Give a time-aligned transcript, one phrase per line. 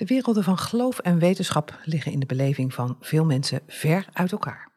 [0.00, 4.32] De werelden van geloof en wetenschap liggen in de beleving van veel mensen ver uit
[4.32, 4.68] elkaar.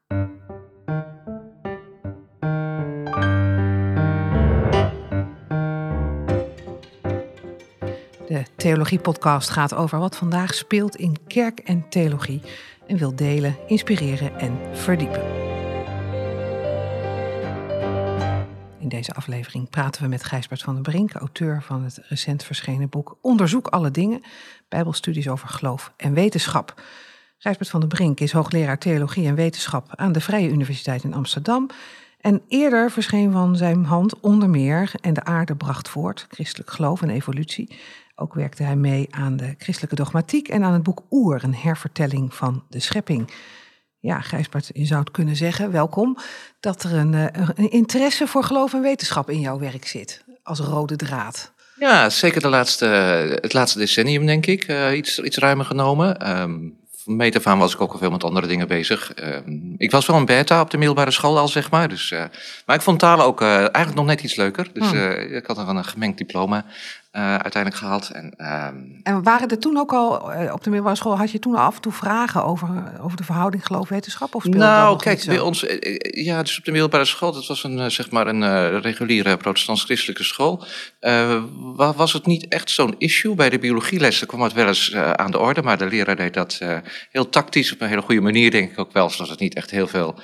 [8.28, 12.42] De Theologie-podcast gaat over wat vandaag speelt in kerk en theologie
[12.88, 15.53] en wil delen, inspireren en verdiepen.
[18.84, 22.90] In deze aflevering praten we met Gijsbert van den Brink, auteur van het recent verschenen
[22.90, 24.22] boek Onderzoek alle dingen,
[24.70, 26.82] Bijbelstudies over geloof en wetenschap.
[27.38, 31.70] Gijsbert van den Brink is hoogleraar theologie en wetenschap aan de Vrije Universiteit in Amsterdam.
[32.20, 37.02] En eerder verscheen van zijn hand onder meer En de aarde bracht voort, christelijk geloof
[37.02, 37.78] en evolutie.
[38.16, 42.34] Ook werkte hij mee aan de christelijke dogmatiek en aan het boek Oer, een hervertelling
[42.34, 43.32] van de schepping.
[44.04, 46.18] Ja, Gijsbert, je zou het kunnen zeggen, welkom,
[46.60, 50.60] dat er een, eh, een interesse voor geloof en wetenschap in jouw werk zit, als
[50.60, 51.52] rode draad.
[51.76, 52.86] Ja, zeker de laatste,
[53.42, 54.68] het laatste decennium, denk ik.
[54.68, 56.40] Uh, iets, iets ruimer genomen.
[56.40, 59.12] Um, meet af aan was ik ook al veel met andere dingen bezig.
[59.24, 59.38] Uh,
[59.78, 61.90] ik was wel een beta op de middelbare school al, zeg maar.
[61.90, 62.24] Dus, uh,
[62.66, 64.68] maar ik vond talen ook uh, eigenlijk nog net iets leuker.
[64.74, 65.12] Dus hmm.
[65.12, 66.66] ik had nog een gemengd diploma.
[67.14, 68.10] Uiteindelijk gehaald.
[68.10, 68.68] En, uh,
[69.04, 70.16] en waren er toen ook al,
[70.52, 72.70] op de middelbare school, had je toen af en toe vragen over,
[73.02, 74.36] over de verhouding geloof-wetenschap?
[74.36, 75.66] Of nou, kijk, bij ons,
[76.00, 80.66] ja, dus op de middelbare school, dat was een, zeg maar een reguliere protestants-christelijke school.
[81.76, 83.36] was het niet echt zo'n issue?
[83.36, 86.60] Bij de biologielessen kwam het wel eens aan de orde, maar de leraar deed dat
[87.12, 89.72] heel tactisch, op een hele goede manier, denk ik ook wel, zodat het niet echt
[89.72, 90.20] heel veel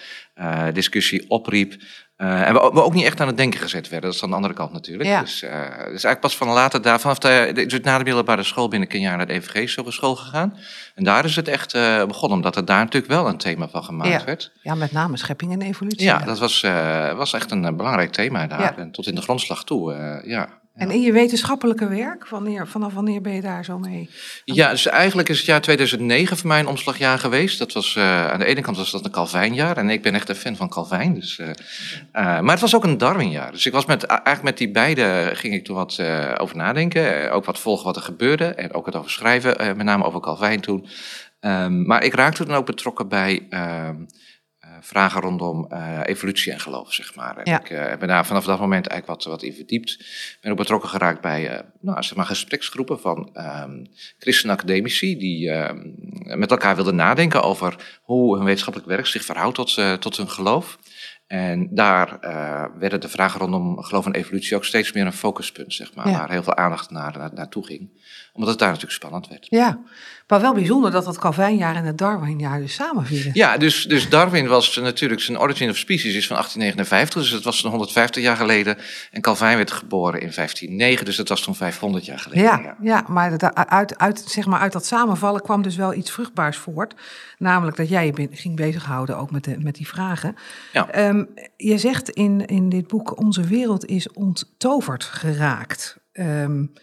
[0.73, 1.75] discussie opriep.
[2.21, 4.09] Uh, en we, we, ook niet echt aan het denken gezet werden.
[4.09, 5.09] Dat is aan de andere kant natuurlijk.
[5.09, 5.21] Ja.
[5.21, 8.67] Dus, uh, dus eigenlijk pas van later daar, vanaf de, de, na de middelbare school
[8.67, 10.57] ben ik een jaar naar de EVG Hogeschool gegaan.
[10.95, 13.83] En daar is het echt uh, begonnen, omdat er daar natuurlijk wel een thema van
[13.83, 14.23] gemaakt ja.
[14.25, 14.51] werd.
[14.61, 16.03] Ja, met name schepping en evolutie.
[16.03, 16.61] Ja, dat was,
[17.15, 18.77] was echt een belangrijk thema daar.
[18.77, 20.58] En tot in de grondslag toe, ja.
[20.79, 24.09] En in je wetenschappelijke werk, wanneer, vanaf wanneer ben je daar zo mee?
[24.45, 27.59] Ja, dus eigenlijk is het jaar 2009 voor mij een omslagjaar geweest.
[27.59, 30.29] Dat was, uh, aan de ene kant was dat een Calvijnjaar en ik ben echt
[30.29, 31.13] een fan van Calvijn.
[31.13, 31.53] Dus, uh, uh,
[32.13, 33.51] maar het was ook een Darwinjaar.
[33.51, 36.01] Dus ik was met, eigenlijk met die beide ging ik toen wat
[36.37, 37.31] over nadenken.
[37.31, 40.61] ook wat volgen wat er gebeurde en ook het over schrijven, met name over Calvijn
[40.61, 40.87] toen.
[41.41, 43.95] Um, maar ik raakte dan ook betrokken bij ehm,
[44.81, 47.39] vragen rondom uh, evolutie en geloof, zeg maar.
[47.43, 47.59] Ja.
[47.59, 49.97] Ik uh, ben daar vanaf dat moment eigenlijk wat, wat in verdiept.
[50.41, 55.95] Ben ook betrokken geraakt bij uh, nou, zeg maar gespreksgroepen van um, christenacademici die um,
[56.21, 60.77] met elkaar wilden nadenken over hoe hun wetenschappelijk werk zich verhoudt tot, tot hun geloof.
[61.29, 65.73] En daar uh, werden de vragen rondom geloof en evolutie ook steeds meer een focuspunt,
[65.73, 66.17] zeg maar, ja.
[66.17, 67.89] waar heel veel aandacht naar, naar, naartoe ging.
[68.33, 69.47] Omdat het daar natuurlijk spannend werd.
[69.49, 69.79] Ja,
[70.29, 73.31] maar wel bijzonder dat dat Calvijnjaar en het Darwinjaar dus samenvielen.
[73.33, 77.43] Ja, dus, dus Darwin was natuurlijk, zijn Origin of Species is van 1859, dus dat
[77.43, 78.77] was 150 jaar geleden.
[79.11, 82.43] En Calvijn werd geboren in 1509, dus dat was toen 500 jaar geleden.
[82.43, 82.75] Ja, ja.
[82.81, 86.57] ja maar dat, uit, uit, zeg maar uit dat samenvallen kwam dus wel iets vruchtbaars
[86.57, 86.95] voort.
[87.37, 90.35] Namelijk dat jij je ging bezighouden ook met, de, met die vragen.
[90.73, 91.07] Ja.
[91.07, 95.97] Um, je zegt in, in dit boek, onze wereld is onttoverd geraakt.
[96.13, 96.73] Um,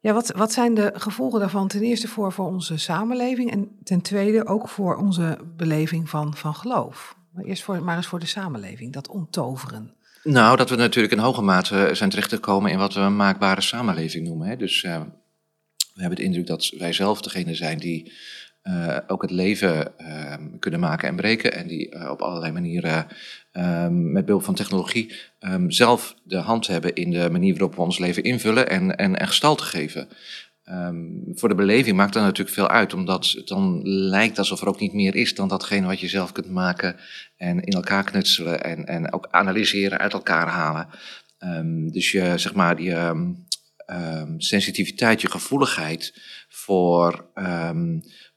[0.00, 1.68] ja, wat, wat zijn de gevolgen daarvan?
[1.68, 6.54] Ten eerste voor, voor onze samenleving en ten tweede ook voor onze beleving van, van
[6.54, 7.16] geloof.
[7.32, 9.92] Maar eerst voor, maar eens voor de samenleving, dat onttoveren.
[10.22, 14.26] Nou, dat we natuurlijk in hoge mate zijn terechtgekomen in wat we een maakbare samenleving
[14.26, 14.48] noemen.
[14.48, 14.56] Hè.
[14.56, 15.00] Dus uh,
[15.94, 18.12] we hebben de indruk dat wij zelf degene zijn die
[18.68, 21.52] uh, ook het leven uh, kunnen maken en breken.
[21.52, 23.06] En die uh, op allerlei manieren
[23.90, 27.98] met behulp van technologie um, zelf de hand hebben in de manier waarop we ons
[27.98, 30.08] leven invullen en, en, en gestalte geven.
[31.34, 34.80] Voor de beleving maakt dat natuurlijk veel uit, omdat het dan lijkt alsof er ook
[34.80, 36.96] niet meer is dan datgene wat je zelf kunt maken
[37.36, 40.88] en in elkaar knutselen en, en ook analyseren, uit elkaar halen.
[41.92, 42.94] Dus je, zeg maar, die
[44.36, 46.14] sensitiviteit, je gevoeligheid
[46.48, 47.30] voor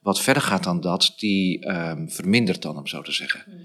[0.02, 3.44] wat verder gaat dan dat, die um, vermindert dan, om zo te zeggen.
[3.48, 3.60] Mm.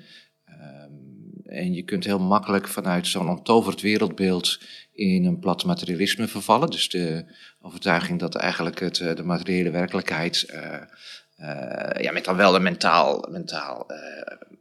[0.48, 4.60] Um, en je kunt heel makkelijk vanuit zo'n onttoverd wereldbeeld
[4.92, 6.70] in een plat materialisme vervallen.
[6.70, 7.24] Dus de
[7.60, 10.60] overtuiging dat eigenlijk het, eh, de materiële werkelijkheid uh,
[11.40, 13.98] uh, ja, met dan wel een mentaal, mentaal uh,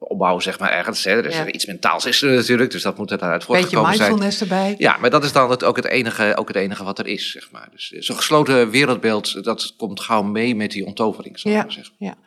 [0.08, 1.04] opbouw, zeg maar, ergens.
[1.04, 1.12] Hè.
[1.12, 1.52] Er is ja.
[1.52, 4.10] iets mentaals is er natuurlijk, dus dat moet er daaruit voortgekomen zijn.
[4.10, 4.76] mindfulness erbij.
[4.78, 7.32] Ja, maar dat is dan het, ook, het enige, ook het enige wat er is,
[7.32, 7.70] zeg maar.
[7.72, 11.66] Dus zo'n gesloten wereldbeeld, dat komt gauw mee met die onttovering, zou ik ja.
[11.66, 11.96] maar zeggen.
[11.98, 12.18] Ja.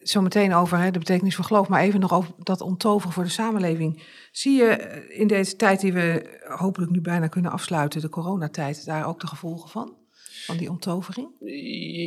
[0.00, 3.30] Zometeen over hè, de betekenis van geloof, maar even nog over dat onttoveren voor de
[3.30, 4.02] samenleving.
[4.32, 9.06] Zie je in deze tijd die we hopelijk nu bijna kunnen afsluiten, de coronatijd, daar
[9.06, 10.02] ook de gevolgen van?
[10.44, 11.28] van die onttovering?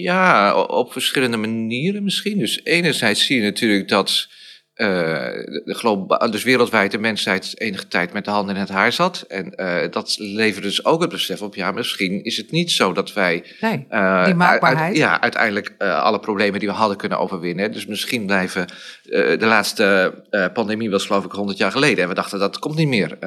[0.02, 2.38] Ja, op verschillende manieren misschien.
[2.38, 4.28] Dus enerzijds zie je natuurlijk dat
[4.78, 9.26] de dus wereldwijd de mensheid enige tijd met de handen in het haar zat.
[9.28, 9.54] En
[9.92, 13.44] dat leverde dus ook het besef op, ja, misschien is het niet zo dat wij
[13.62, 13.86] nee,
[14.26, 14.98] die maakbaarheid.
[14.98, 17.72] ja, uiteindelijk alle problemen die we hadden kunnen overwinnen.
[17.72, 18.66] Dus misschien blijven
[19.04, 20.14] de laatste
[20.54, 22.04] pandemie was geloof ik 100 jaar geleden.
[22.04, 23.18] En we dachten dat komt niet meer.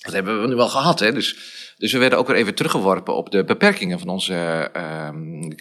[0.00, 1.12] dat hebben we nu wel gehad, hè.
[1.12, 5.08] Dus dus we werden ook weer even teruggeworpen op de beperkingen van onze, uh,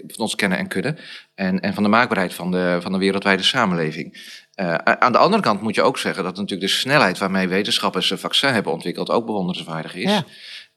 [0.08, 0.98] van onze kennen en kunnen.
[1.34, 4.18] En, en van de maakbaarheid van de, van de wereldwijde samenleving.
[4.56, 8.12] Uh, aan de andere kant moet je ook zeggen dat natuurlijk de snelheid waarmee wetenschappers
[8.12, 10.12] een vaccin hebben ontwikkeld ook bewonderenswaardig is.
[10.12, 10.26] Ja.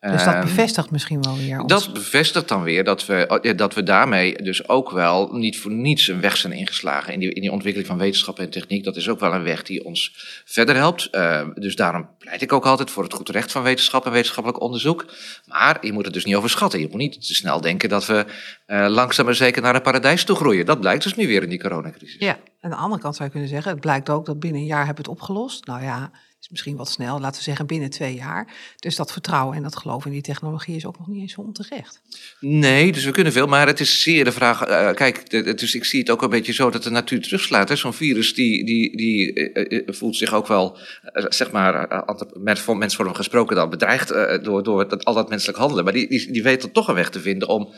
[0.00, 1.62] Dus dat ehm, bevestigt misschien wel weer.
[1.66, 5.70] Dat bevestigt dan weer dat we, oh, dat we daarmee dus ook wel niet voor
[5.70, 8.84] niets een weg zijn ingeslagen in die, in die ontwikkeling van wetenschap en techniek.
[8.84, 10.12] Dat is ook wel een weg die ons
[10.44, 11.08] verder helpt.
[11.12, 14.60] Uh, dus daarom pleit ik ook altijd voor het goed recht van wetenschap en wetenschappelijk
[14.62, 15.06] onderzoek.
[15.44, 16.80] Maar je moet het dus niet overschatten.
[16.80, 18.26] Je moet niet te snel denken dat we
[18.66, 20.66] uh, langzaam maar zeker naar een paradijs toe groeien.
[20.66, 22.16] Dat blijkt dus nu weer in die coronacrisis.
[22.18, 24.66] Ja, aan de andere kant zou je kunnen zeggen, het blijkt ook dat binnen een
[24.66, 25.66] jaar hebben we het opgelost.
[25.66, 26.10] Nou ja,
[26.40, 28.46] is misschien wat snel, laten we zeggen binnen twee jaar.
[28.76, 32.00] Dus dat vertrouwen en dat geloof in die technologie is ook nog niet eens onterecht.
[32.40, 34.68] Nee, dus we kunnen veel, maar het is zeer de vraag.
[34.68, 37.78] Uh, kijk, dus ik zie het ook een beetje zo dat de natuur terugslaat.
[37.78, 40.78] Zo'n virus die, die, die uh, voelt zich ook wel,
[41.12, 44.08] zeg maar, met mensvorm gesproken dan bedreigd
[44.44, 45.84] door, door dat, al dat menselijk handelen.
[45.84, 47.74] Maar die, die, die weet toch een weg te vinden om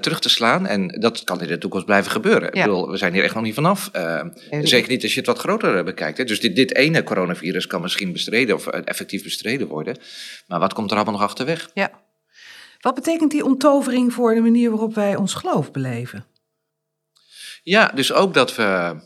[0.00, 0.66] terug te slaan.
[0.66, 2.42] En dat kan in de toekomst blijven gebeuren.
[2.52, 2.60] Ja.
[2.60, 3.90] Ik bedoel, we zijn hier echt nog niet vanaf.
[4.62, 6.18] zeker niet als je het wat groter bekijkt.
[6.18, 6.24] Hè.
[6.24, 9.98] Dus dit, dit ene coronavirus kan misschien bestreden of eh, effectief bestreden worden.
[10.46, 11.70] Maar wat komt er allemaal nog achterweg?
[11.74, 11.90] Ja.
[12.80, 16.26] Wat betekent die onttovering voor de manier waarop wij ons geloof beleven?
[17.62, 18.96] Ja, dus ook dat we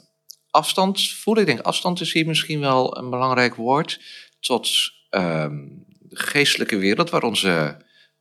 [0.50, 1.43] afstand voelen.
[1.43, 4.00] Ik denk afstand is hier misschien wel een belangrijk woord.
[4.47, 4.69] Tot
[5.11, 5.56] ehm,
[5.99, 7.77] de geestelijke wereld waar onze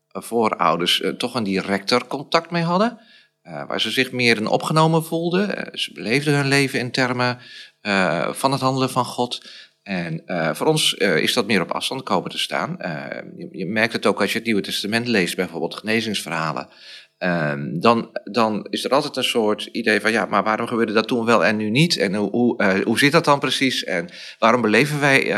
[0.07, 2.99] voorouders uh, toch een directer contact mee hadden.
[3.43, 5.69] Uh, waar ze zich meer in opgenomen voelden.
[5.79, 7.39] ze beleefden hun leven in termen
[8.31, 9.49] van het handelen van God.
[9.83, 10.23] En
[10.55, 12.75] voor ons is dat meer op afstand komen te staan.
[13.35, 16.69] Je, je, merkt het ook als je het Nieuwe Testament leest, bijvoorbeeld genezingsverhalen.
[17.21, 21.07] Ehm, dan, dan is er altijd een soort idee van ja, maar waarom gebeurde dat
[21.07, 21.97] toen wel en nu niet?
[21.97, 23.83] En hoe, hoe, hoe zit dat dan precies?
[23.83, 24.09] En
[24.39, 25.31] waarom beleven wij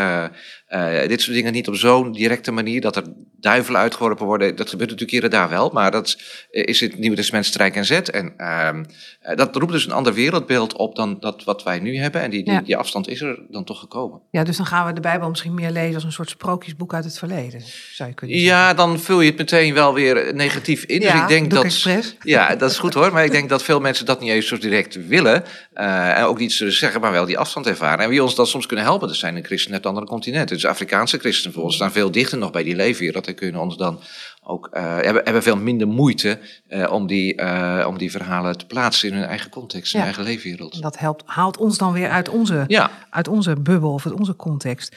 [0.74, 3.04] uh, dit soort dingen niet op zo'n directe manier dat er
[3.44, 4.56] duivelen uitgeworpen worden.
[4.56, 6.18] Dat gebeurt natuurlijk hier en daar wel, maar dat
[6.50, 8.10] is het Nieuwe Testament strijk en zet.
[8.10, 12.22] En uh, dat roept dus een ander wereldbeeld op dan dat wat wij nu hebben.
[12.22, 14.22] En die, die, die, afstand is er dan toch gekomen.
[14.32, 17.04] Ja, dus dan gaan we de Bijbel misschien meer lezen als een soort sprookjesboek uit
[17.04, 17.62] het verleden,
[17.92, 18.56] zou je kunnen zeggen.
[18.56, 21.00] Ja, dan vul je het meteen wel weer negatief in.
[21.00, 21.64] Dus ja, dus ik denk dat.
[21.64, 22.16] Expres.
[22.22, 23.14] Ja, dat is goed hoor.
[23.14, 25.44] Maar ik denk dat veel mensen dat niet eens zo direct willen.
[25.76, 28.04] Uh, en ook niet zullen zeggen, maar wel die afstand ervaren.
[28.04, 30.56] En wie ons dan soms kunnen helpen, dat zijn de christenen uit andere continenten.
[30.56, 33.28] Dus Afrikaanse christenen bijvoorbeeld staan veel dichter nog bij die leefwereld.
[33.28, 34.00] En kunnen ons dan
[34.44, 36.40] ook, uh, hebben, hebben veel minder moeite
[36.70, 37.38] uh, om, die,
[37.86, 40.74] om die verhalen te plaatsen in hun eigen context, in hun eigen leefwereld.
[40.74, 42.92] En dat helpt, haalt ons dan weer uit onze, ja.
[43.10, 44.96] uit onze bubbel of uit onze context.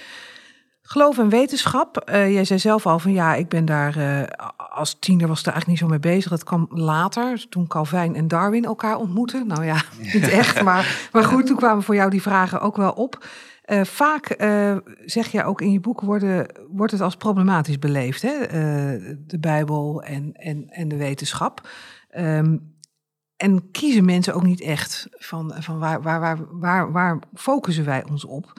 [0.83, 2.03] Geloof en wetenschap.
[2.11, 3.95] jij zei zelf al van ja, ik ben daar
[4.77, 6.31] als tiener was er eigenlijk niet zo mee bezig.
[6.31, 9.47] Dat kwam later, toen Calvijn en Darwin elkaar ontmoetten.
[9.47, 9.83] Nou ja,
[10.13, 13.27] niet echt, maar, maar goed, toen kwamen voor jou die vragen ook wel op.
[13.67, 18.23] Uh, vaak uh, zeg je ook in je boek worden, wordt het als problematisch beleefd,
[18.23, 18.41] hè?
[18.41, 21.69] Uh, de Bijbel en, en, en de wetenschap.
[22.19, 22.75] Um,
[23.37, 28.05] en kiezen mensen ook niet echt van, van waar, waar, waar, waar, waar focussen wij
[28.11, 28.53] ons op?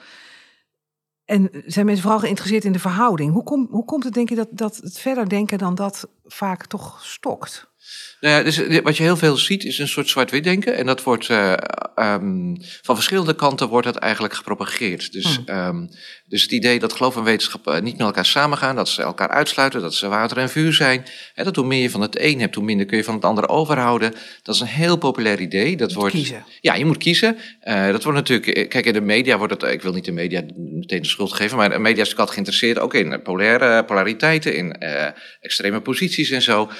[1.28, 3.32] En zijn mensen vooral geïnteresseerd in de verhouding?
[3.32, 6.66] Hoe, kom, hoe komt het, denk je, dat, dat het verder denken dan dat vaak
[6.66, 7.70] toch stokt?
[8.20, 10.76] Nou ja, dus wat je heel veel ziet is een soort zwart-wit denken.
[10.76, 11.52] En dat wordt uh,
[11.96, 15.12] um, van verschillende kanten wordt dat eigenlijk gepropageerd.
[15.12, 15.56] Dus, hmm.
[15.56, 15.88] um,
[16.28, 19.28] dus het idee dat geloof en wetenschap uh, niet met elkaar samengaan, dat ze elkaar
[19.28, 21.04] uitsluiten, dat ze water en vuur zijn.
[21.34, 23.24] Hè, dat hoe meer je van het een hebt, hoe minder kun je van het
[23.24, 24.14] andere overhouden.
[24.42, 25.76] Dat is een heel populair idee.
[25.76, 26.44] Dat wordt, kiezen.
[26.60, 27.36] Ja, je moet kiezen.
[27.64, 30.42] Uh, dat wordt natuurlijk, kijk, in de media wordt het, ik wil niet de media
[30.56, 34.72] meteen de schuld geven, maar de media is altijd geïnteresseerd ook in polaire, polariteiten, in
[35.40, 36.70] extreme posities en zo.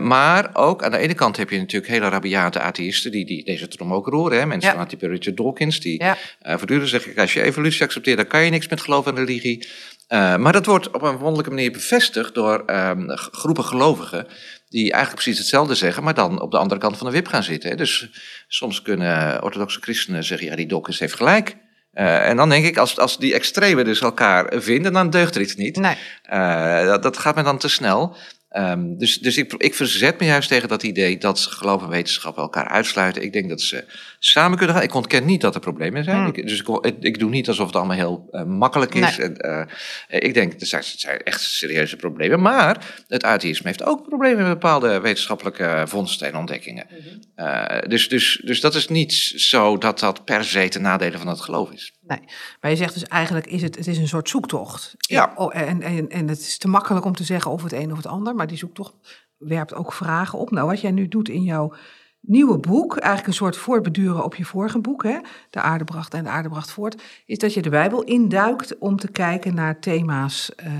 [0.00, 3.68] maar ook aan de ene kant heb je natuurlijk hele rabiate atheïsten die, die deze
[3.68, 4.38] trom ook roeren.
[4.38, 4.46] Hè?
[4.46, 4.76] Mensen ja.
[4.76, 6.16] van type Richard Dawkins, die ja.
[6.42, 9.68] voortdurend zeggen, als je evolutie accepteert, dan kan je niks met geloof en religie.
[10.08, 14.26] Uh, maar dat wordt op een wonderlijke manier bevestigd door um, groepen gelovigen
[14.68, 17.42] die eigenlijk precies hetzelfde zeggen, maar dan op de andere kant van de wip gaan
[17.42, 17.70] zitten.
[17.70, 17.76] Hè?
[17.76, 18.10] Dus
[18.48, 21.56] soms kunnen orthodoxe christenen zeggen, ja, die Dawkins heeft gelijk.
[21.94, 25.40] Uh, en dan denk ik, als, als die extremen dus elkaar vinden, dan deugt er
[25.40, 25.76] iets niet.
[25.76, 25.96] Nee.
[26.32, 28.16] Uh, dat, dat gaat me dan te snel.
[28.58, 32.36] Um, dus dus ik, ik verzet me juist tegen dat idee dat geloof en wetenschap
[32.36, 33.22] elkaar uitsluiten.
[33.22, 33.84] Ik denk dat ze
[34.18, 34.84] samen kunnen gaan.
[34.84, 36.16] Ik ontken niet dat er problemen zijn.
[36.16, 36.26] Hmm.
[36.26, 39.16] Ik, dus ik, ik, doe niet alsof het allemaal heel uh, makkelijk is.
[39.16, 39.26] Nee.
[39.26, 39.66] En,
[40.10, 42.40] uh, ik denk, er zijn, het zijn echt serieuze problemen.
[42.40, 46.86] Maar het atheïsme heeft ook problemen met bepaalde wetenschappelijke vondsten en ontdekkingen.
[46.90, 47.46] Mm -hmm.
[47.46, 51.28] uh, dus, dus, dus dat is niet zo dat dat per se ten nadele van
[51.28, 51.92] het geloof is.
[52.08, 52.20] Nee,
[52.60, 54.94] maar je zegt dus eigenlijk is het, het is een soort zoektocht.
[54.98, 55.32] Ja.
[55.34, 57.96] Oh, en, en, en het is te makkelijk om te zeggen of het een of
[57.96, 58.94] het ander, maar die zoektocht
[59.38, 60.50] werpt ook vragen op.
[60.50, 61.74] Nou, wat jij nu doet in jouw
[62.20, 65.18] nieuwe boek, eigenlijk een soort voortbeduren op je vorige boek, hè,
[65.50, 68.96] De aarde bracht en de aarde bracht voort, is dat je de Bijbel induikt om
[68.96, 70.70] te kijken naar thema's, uh,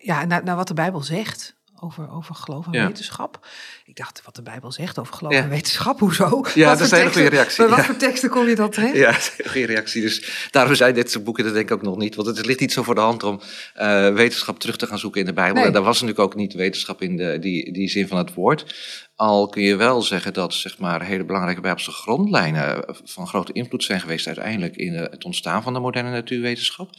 [0.00, 2.86] ja, naar, naar wat de Bijbel zegt over, over geloof en Ja.
[2.86, 3.46] wetenschap.
[3.84, 5.42] Ik dacht, wat de Bijbel zegt over geloof Ja.
[5.42, 6.44] en wetenschap, hoezo?
[6.54, 7.84] Ja, Wat dat is een hele goede reactie, Bij wat ja.
[7.84, 8.94] voor teksten kom je dan terecht?
[8.96, 9.12] Ja,
[9.50, 10.02] geen reactie.
[10.02, 12.14] Dus daarom zijn dit soort boeken dat denk ik ook nog niet.
[12.14, 13.40] Want het ligt niet zo voor de hand om
[13.74, 15.54] eh, wetenschap terug te gaan zoeken in de Bijbel.
[15.54, 15.64] Nee.
[15.64, 18.74] En daar was natuurlijk ook niet wetenschap in de, die, die zin van het woord.
[19.16, 23.84] Al kun je wel zeggen dat zeg maar, hele belangrijke Bijbelse grondlijnen van grote invloed
[23.84, 26.90] zijn geweest uiteindelijk in eh, het ontstaan van de moderne natuurwetenschap.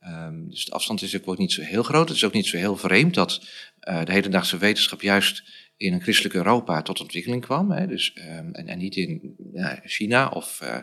[0.00, 2.08] Ehm, dus de afstand is ook niet zo heel groot.
[2.08, 3.44] Het is ook niet zo heel vreemd dat
[3.80, 5.42] eh, de hedendaagse wetenschap juist
[5.76, 7.70] in een christelijk Europa tot ontwikkeling kwam.
[7.70, 7.86] Hè?
[7.86, 10.76] Dus, ehm, en, en niet in ja, China of eh,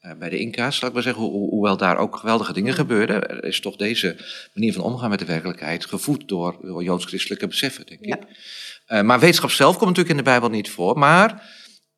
[0.00, 1.22] eh, bij de Inca's, laat ik maar zeggen.
[1.22, 4.16] Ho- ho- hoewel daar ook geweldige dingen gebeurden, er is toch deze
[4.54, 8.18] manier van omgaan met de werkelijkheid gevoed door, door joods-christelijke beseffen, denk Ja.
[8.18, 9.02] ik.
[9.04, 10.98] Maar wetenschap zelf komt natuurlijk in de Bijbel niet voor.
[10.98, 11.50] Maar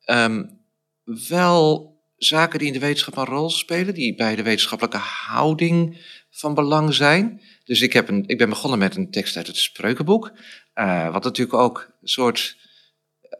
[0.03, 0.43] ehm,
[1.27, 5.97] wel zaken die in de wetenschap een rol spelen, die bij de wetenschappelijke houding
[6.33, 7.41] van belang zijn.
[7.63, 10.31] Dus ik, heb een, ik ben begonnen met een tekst uit het Spreukenboek,
[10.73, 12.55] eh, wat natuurlijk ook een soort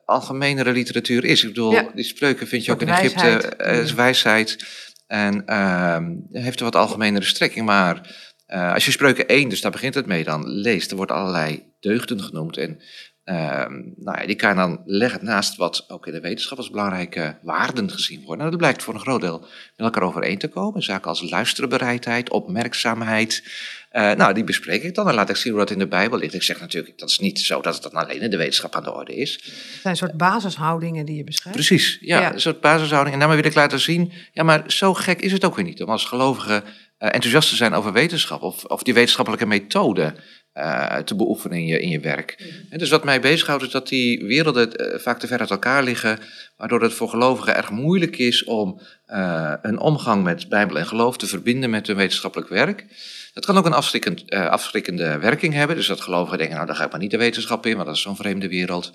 [0.05, 1.41] algemenere literatuur is.
[1.41, 1.91] Ik bedoel, Ja.
[1.95, 3.23] die spreuken vind je ook in Egypte,
[3.57, 3.83] wijsheid.
[3.85, 4.65] is wijsheid.
[5.07, 9.71] En ehm, heeft een wat algemenere strekking, maar eh, als je spreuken 1, dus daar
[9.71, 12.57] begint het mee, dan leest, er worden allerlei deugden genoemd.
[12.57, 12.81] En
[13.23, 16.69] ehm, nou ja, die kan je dan leggen naast wat ook in de wetenschap als
[16.69, 18.45] belangrijke waarden gezien worden.
[18.45, 20.83] En dat blijkt voor een groot deel met elkaar overeen te komen.
[20.83, 23.43] Zaken als luisterbereidheid, opmerkzaamheid.
[23.89, 26.17] Eh, nou, die bespreek ik dan en laat ik zien hoe dat in de Bijbel
[26.19, 26.33] ligt.
[26.33, 28.83] Ik zeg natuurlijk, dat is niet zo dat het dan alleen in de wetenschap aan
[28.83, 29.33] de orde is.
[29.33, 31.57] Het zijn een soort basishoudingen die je beschrijft.
[31.57, 32.33] Precies, ja, Ja.
[32.33, 33.13] een soort basishouding.
[33.13, 35.83] En daarmee wil ik laten zien, ja, maar zo gek is het ook weer niet
[35.83, 36.63] om als gelovigen
[36.97, 40.15] eh, enthousiast te zijn over wetenschap of, of die wetenschappelijke methode
[40.53, 42.53] eh, te beoefenen in je, in je werk.
[42.69, 45.83] En dus wat mij bezighoudt is dat die werelden eh, vaak te ver uit elkaar
[45.83, 46.19] liggen,
[46.57, 51.17] waardoor het voor gelovigen erg moeilijk is om eh, een omgang met Bijbel en geloof
[51.17, 52.85] te verbinden met hun wetenschappelijk werk.
[53.33, 55.75] Dat kan ook een afschrikkend, afschrikkende werking hebben.
[55.75, 57.95] Dus dat gelovigen denken, nou, daar ga ik maar niet de wetenschap in, want dat
[57.95, 58.93] is zo'n vreemde wereld.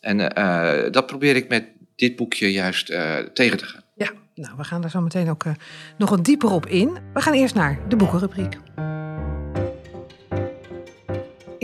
[0.00, 0.18] En
[0.92, 1.64] dat probeer ik met
[1.96, 2.86] dit boekje juist
[3.34, 3.82] tegen te gaan.
[3.94, 5.44] Ja, nou, we gaan daar zo meteen ook
[5.98, 6.98] nog wat dieper op in.
[7.14, 8.58] We gaan eerst naar de boekenrubriek.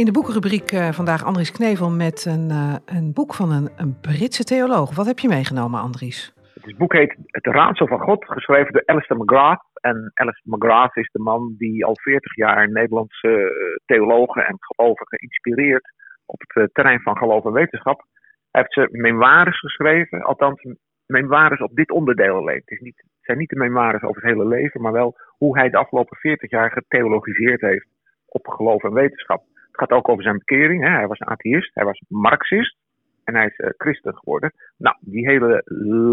[0.00, 4.00] In de boekenrubriek eh, vandaag Andries Knevel met een, eh, een boek van een, een
[4.00, 4.94] Britse theoloog.
[4.94, 6.32] Wat heb je meegenomen, Andries?
[6.60, 9.64] Het boek heet Het Raadsel van God, geschreven door Alistair McGrath.
[9.80, 15.18] En Alistair McGrath is de man die al 40 jaar Nederlandse eh, theologen en gelovigen
[15.18, 15.92] inspireert
[16.26, 18.04] op het terrein van geloof en wetenschap.
[18.50, 20.62] Hij heeft zijn memoires geschreven, althans
[21.06, 22.62] memoires op dit onderdeel alleen.
[22.64, 25.58] Het, is niet, het zijn niet de memoires over het hele leven, maar wel hoe
[25.58, 27.88] hij de afgelopen 40 jaar getheologiseerd heeft
[28.26, 29.42] op geloof en wetenschap.
[29.76, 30.82] Het gaat ook over zijn bekering.
[30.82, 30.90] Hè.
[30.90, 32.76] Hij was een atheïst, hij was marxist
[33.24, 34.52] en hij is eh, christen geworden.
[34.76, 35.62] Nou, die hele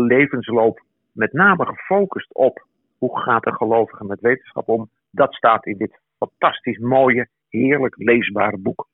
[0.07, 2.65] levensloop met name gefocust op
[2.97, 4.89] hoe gaat een gelovige met wetenschap om.
[5.11, 8.87] Dat staat in dit fantastisch mooie, heerlijk leesbare boek.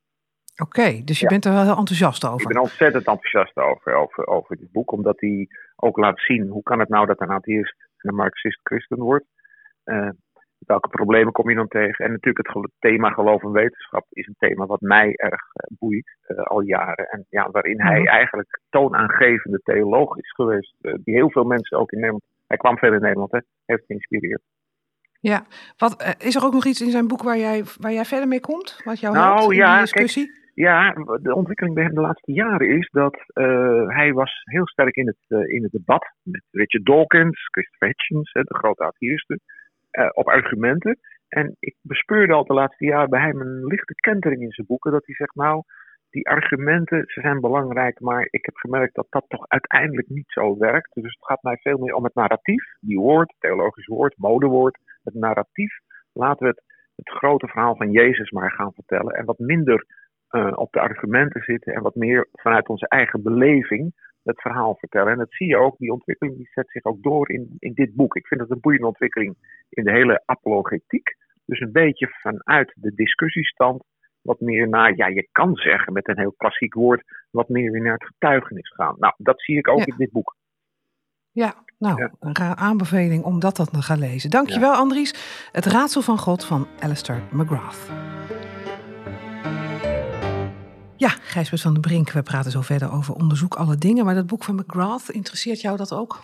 [0.62, 1.30] Oké, dus je Ja.
[1.30, 2.48] bent er wel heel enthousiast Ik over.
[2.48, 6.80] ben ontzettend enthousiast over, over, over dit boek, omdat hij ook laat zien hoe kan
[6.80, 9.26] het nou dat een atheïst en een marxist christen wordt.
[9.84, 10.10] Eh,
[10.66, 12.06] welke problemen kom je dan tegen?
[12.06, 16.18] En natuurlijk het thema geloof en wetenschap is een thema wat mij erg eh, boeit
[16.22, 17.06] eh, al jaren.
[17.10, 18.08] En ja, waarin hij Mhm.
[18.08, 22.78] eigenlijk toonaangevende theoloog is geweest, eh, die heel veel mensen ook in Nederland, hij kwam
[22.78, 24.42] verder in Nederland, hè, heeft geïnspireerd.
[25.22, 25.46] Ja,
[25.78, 28.40] wat, is er ook nog iets in zijn boek waar jij, waar jij verder mee
[28.40, 28.82] komt?
[28.84, 30.38] Wat jou Nou, helpt in ja, die discussie?
[30.54, 33.24] Ja, de ontwikkeling bij hem de laatste jaren is dat
[33.88, 38.42] hij was heel sterk in het, in het debat met Richard Dawkins, Christopher Hitchens, hè,
[38.42, 39.40] de grote atheïsten,
[40.14, 41.00] op argumenten.
[41.28, 44.92] En ik bespeurde al de laatste jaren bij hem een lichte kentering in zijn boeken,
[44.92, 45.64] dat hij zegt, nou,
[46.10, 50.58] die argumenten, ze zijn belangrijk, maar ik heb gemerkt dat dat toch uiteindelijk niet zo
[50.58, 50.94] werkt.
[50.94, 55.14] Dus het gaat mij veel meer om het narratief, die woord, theologisch woord, modewoord, het
[55.14, 55.80] narratief.
[56.14, 56.64] Laten we het,
[56.96, 59.86] het grote verhaal van Jezus maar gaan vertellen en wat minder
[60.28, 65.12] eh, op de argumenten zitten en wat meer vanuit onze eigen beleving het verhaal vertellen.
[65.12, 67.96] En dat zie je ook, die ontwikkeling die zet zich ook door in, in dit
[67.96, 68.16] boek.
[68.16, 69.36] Ik vind het een boeiende ontwikkeling
[69.70, 71.16] in de hele apologetiek.
[71.46, 73.84] Dus een beetje vanuit de discussiestand
[74.22, 77.82] wat meer naar, ja, je kan zeggen met een heel klassiek woord, wat meer weer
[77.82, 78.96] naar het getuigenis gaan.
[79.00, 79.86] Nou, dat zie ik ook Ja.
[79.86, 80.36] in dit boek.
[81.32, 82.12] Ja, nou, Ja.
[82.20, 84.30] een aanbeveling om dat dan te gaan lezen.
[84.30, 85.48] Dankjewel, Andries.
[85.52, 87.92] Het raadsel van God van Alistair McGrath.
[91.00, 94.06] Ja, Gijsbert van den Brink, we praten zo verder over onderzoek alle dingen.
[94.06, 96.24] Maar dat boek van McGrath, interesseert jou dat ook?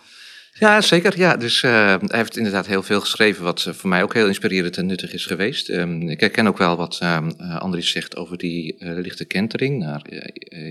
[0.52, 1.18] Ja, zeker.
[1.18, 1.36] Ja.
[1.36, 4.86] Dus uh, hij heeft inderdaad heel veel geschreven wat voor mij ook heel inspirerend en
[4.86, 5.68] nuttig is geweest.
[5.68, 7.26] Um, ik herken ook wel wat uh,
[7.58, 10.02] Andries zegt over die lichte kentering naar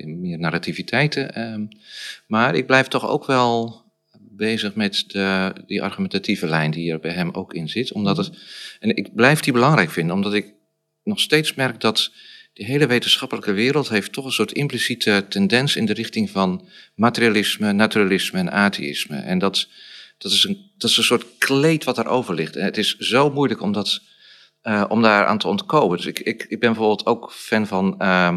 [0.06, 1.52] meer narrativiteiten.
[1.54, 1.68] Um,
[2.28, 3.84] maar ik blijf toch ook wel
[4.20, 7.94] bezig met de, die argumentatieve lijn die er bij hem ook in zit.
[7.94, 8.32] Omdat het,
[8.80, 10.54] en ik blijf die belangrijk vinden, omdat ik
[11.04, 12.12] nog steeds merk dat
[12.56, 17.72] de hele wetenschappelijke wereld heeft toch een soort impliciete tendens in de richting van materialisme,
[17.72, 19.18] naturalisme en atheïsme.
[19.18, 19.68] En dat,
[20.18, 22.56] dat, is, een, dat is een soort kleed wat daarover ligt.
[22.56, 24.02] En het is zo moeilijk om, dat,
[24.64, 25.98] uh, om daar aan te ontkomen.
[25.98, 28.36] Dus ik, ik, ik ben bijvoorbeeld ook fan van uh,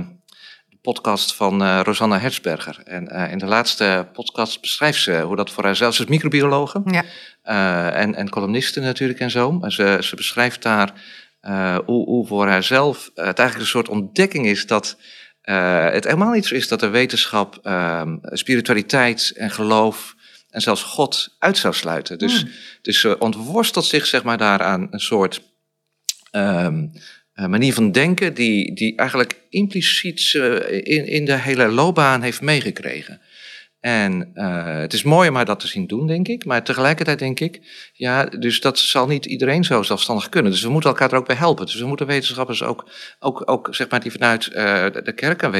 [0.68, 2.80] de podcast van uh, Rosanna Herzberger.
[2.84, 6.82] En in de laatste podcast beschrijft ze hoe dat voor haar zelfs is microbiologe.
[6.84, 7.04] Ja.
[7.92, 9.52] en, en columniste natuurlijk en zo.
[9.52, 10.92] Maar ze, ze beschrijft daar
[11.42, 14.96] uh, hoe, hoe, voor haarzelf het eigenlijk een soort ontdekking is dat
[15.42, 17.60] uh, het helemaal niet zo is dat de wetenschap
[18.22, 20.14] spiritualiteit en geloof
[20.50, 22.18] en zelfs God uit zou sluiten.
[22.18, 22.50] Dus, mm.
[22.82, 25.42] dus ze ontworstelt zich zeg maar daaraan een soort
[26.32, 26.92] um,
[27.34, 30.32] manier van denken die, die eigenlijk impliciet
[30.82, 33.20] in, in de hele loopbaan heeft meegekregen.
[33.80, 36.44] En uh, het is mooi om dat te zien doen, denk ik.
[36.44, 37.60] Maar tegelijkertijd denk ik,
[37.92, 40.52] ja, dus dat zal niet iedereen zo zelfstandig kunnen.
[40.52, 41.66] Dus we moeten elkaar er ook bij helpen.
[41.66, 44.54] Dus we moeten wetenschappers ook, ook, ook zeg maar, die vanuit uh,
[45.04, 45.50] de kerk en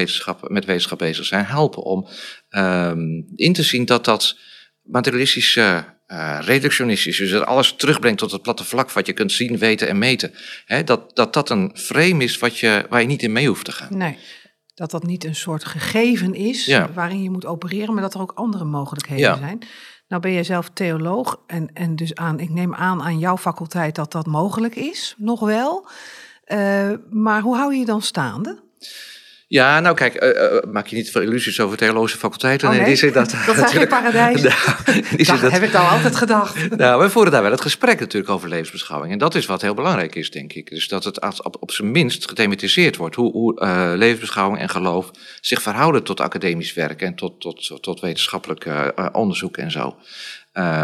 [0.47, 2.07] met wetenschap bezig zijn, helpen om
[2.49, 4.37] um, in te zien dat dat
[4.83, 9.57] materialistische, uh, reductionistische, dus dat alles terugbrengt tot het platte vlak wat je kunt zien,
[9.57, 10.33] weten en meten.
[10.65, 13.65] Hè, dat, dat dat een frame is wat je, waar je niet in mee hoeft
[13.65, 13.97] te gaan.
[13.97, 14.17] Nee
[14.79, 18.31] dat dat niet een soort gegeven is waarin je moet opereren, maar dat er ook
[18.35, 19.59] andere mogelijkheden zijn.
[20.07, 23.95] Nou ben jij zelf theoloog en, en dus aan, ik neem aan aan jouw faculteit
[23.95, 25.87] dat dat mogelijk is, nog wel.
[26.47, 28.59] Uh, maar hoe hou je je dan staande?
[29.49, 32.69] Ja, nou kijk, uh, maak je niet veel illusies over theologische faculteiten.
[32.69, 34.41] Oh, nee, die dat, dat is geen paradijs.
[35.27, 36.69] nou, dat heb ik al altijd gedacht.
[36.77, 39.13] nou, we voeren daar wel het gesprek natuurlijk over levensbeschouwing.
[39.13, 40.69] En dat is wat heel belangrijk is, denk ik.
[40.69, 43.15] Dus dat het op, op zijn minst gethematiseerd wordt.
[43.15, 47.99] Hoe, hoe uh, levensbeschouwing en geloof zich verhouden tot academisch werk en tot, tot, tot
[47.99, 48.67] wetenschappelijk
[49.11, 49.95] onderzoek en zo.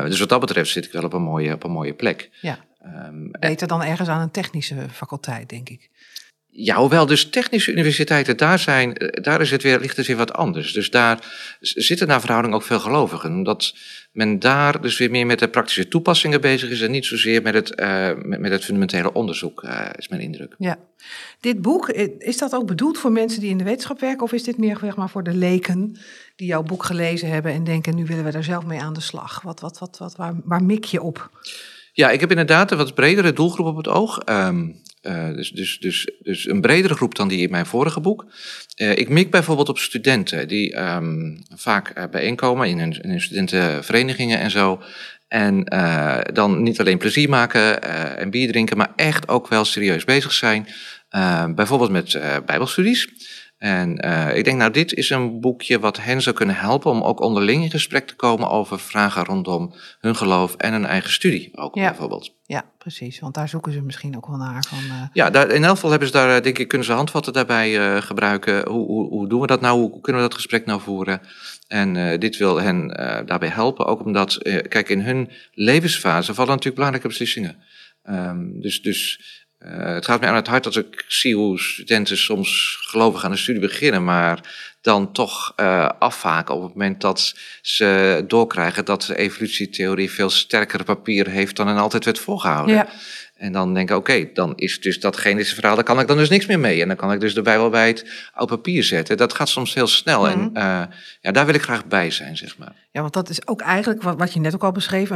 [0.05, 2.29] dus wat dat betreft zit ik wel op een mooie, op een mooie plek.
[2.41, 2.59] Ja.
[2.85, 5.89] Um, Beter dan ergens aan een technische faculteit, denk ik.
[6.57, 10.15] Ja, hoewel dus technische universiteiten daar zijn, eh, daar is het weer, ligt het weer
[10.15, 10.73] wat anders.
[10.73, 11.19] Dus daar
[11.59, 13.31] zitten naar verhouding ook veel gelovigen.
[13.31, 13.75] Omdat
[14.11, 17.53] men daar dus weer meer met de praktische toepassingen bezig is en niet zozeer met
[17.53, 20.55] het, uh, met, met, het fundamentele onderzoek, uh, is mijn indruk.
[20.57, 20.77] Ja.
[21.39, 21.89] Dit boek,
[22.19, 24.23] is dat ook bedoeld voor mensen die in de wetenschap werken?
[24.23, 25.97] Of is dit meer zeg maar, voor de leken
[26.35, 29.01] die jouw boek gelezen hebben en denken, nu willen we daar zelf mee aan de
[29.01, 29.41] slag?
[29.41, 31.29] Wat, wat, wat, wat, waar, waar mik je op?
[31.93, 34.21] Ja, ik heb inderdaad een wat bredere doelgroep op het oog.
[34.29, 38.25] Um, uh, dus, dus, dus, dus een bredere groep dan die in mijn vorige boek.
[38.75, 44.39] Uh, ik mik bijvoorbeeld op studenten die um, vaak uh, bijeenkomen in hun, in studentenverenigingen
[44.39, 44.81] en zo.
[45.27, 45.63] En
[46.33, 47.83] dan niet alleen plezier maken
[48.17, 50.67] en bier drinken, maar echt ook wel serieus bezig zijn.
[51.55, 53.09] bijvoorbeeld met bijbelstudies.
[53.57, 57.01] En uh, ik denk, nou, dit is een boekje wat hen zou kunnen helpen om
[57.01, 61.57] ook onderling in gesprek te komen over vragen rondom hun geloof en hun eigen studie
[61.57, 61.89] ook ja.
[61.89, 62.33] bijvoorbeeld.
[62.43, 63.19] Ja, precies.
[63.19, 64.63] Want daar zoeken ze misschien ook wel naar.
[64.67, 65.01] Van, uh...
[65.13, 68.01] Ja, daar, in elk geval hebben ze daar, denk ik, kunnen ze handvatten daarbij uh,
[68.01, 68.69] gebruiken.
[68.69, 69.79] Hoe, hoe, hoe, doen we dat nou?
[69.79, 71.21] Hoe kunnen we dat gesprek nou voeren?
[71.67, 72.87] En dit wil hen
[73.25, 74.37] daarbij helpen, ook omdat,
[74.67, 77.55] kijk, in hun levensfase vallen natuurlijk belangrijke beslissingen.
[78.09, 79.19] Um, dus, dus
[79.65, 83.31] uh, het gaat mij aan het hart dat ik zie hoe studenten soms gelovig aan
[83.31, 84.39] de studie beginnen, maar
[84.81, 90.83] dan toch uh, afhaken op het moment dat ze doorkrijgen dat de evolutietheorie veel sterkere
[90.83, 92.75] papier heeft dan er altijd werd voorgehouden.
[92.75, 92.87] Ja.
[93.35, 96.29] En dan denken, oké, dan is dus dat genetische verhaal, daar kan ik dan dus
[96.29, 96.81] niks meer mee.
[96.81, 99.17] En dan kan ik dus de Bijbel bij het oud papier zetten.
[99.17, 100.25] Dat gaat soms heel snel.
[100.25, 100.55] Mm -hmm.
[100.55, 102.75] En uh, ja, daar wil ik graag bij zijn, zeg maar.
[102.91, 105.09] Ja, want dat is ook eigenlijk wat, wat je net ook al beschreef,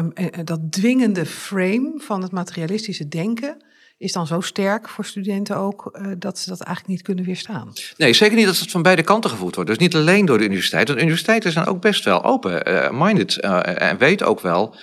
[0.43, 3.57] dat dwingende frame van het materialistische denken
[3.99, 7.73] is dan zo sterk voor studenten ook uh, dat ze dat eigenlijk niet kunnen weerstaan.
[7.97, 9.69] Nee, zeker niet dat het van beide kanten gevoerd wordt.
[9.69, 10.88] Dus niet alleen door de universiteit.
[10.88, 14.75] Want universiteiten zijn ook best wel open-minded uh, uh, en weten ook wel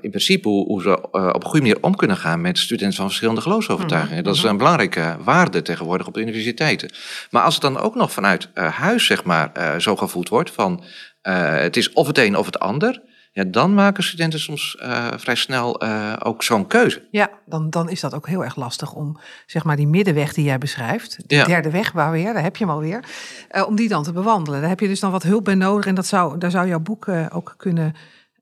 [0.00, 3.06] in principe hoe, hoe ze op een goede manier om kunnen gaan met studenten van
[3.06, 4.18] verschillende geloofsovertuigingen.
[4.18, 4.32] Mm -hmm.
[4.32, 6.90] Dat is een belangrijke waarde tegenwoordig op de universiteiten.
[7.30, 10.84] Maar als het dan ook nog vanuit huis, zeg maar, zo gevoed wordt van
[11.22, 15.34] het is of het een of het ander ja, dan maken studenten soms uh, vrij
[15.34, 17.08] snel uh, ook zo'n keuze.
[17.10, 20.44] Ja, dan, dan is dat ook heel erg lastig om zeg maar die middenweg die
[20.44, 21.44] jij beschrijft, de ja.
[21.44, 23.04] derde weg waar weer, daar heb je hem alweer,
[23.50, 24.60] uh, om die dan te bewandelen.
[24.60, 26.80] Daar heb je dus dan wat hulp bij nodig en dat zou, daar zou jouw
[26.80, 27.94] boek ook kunnen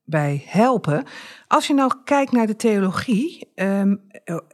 [0.04, 1.04] bij helpen.
[1.46, 4.00] Als je nou kijkt naar de theologie, um,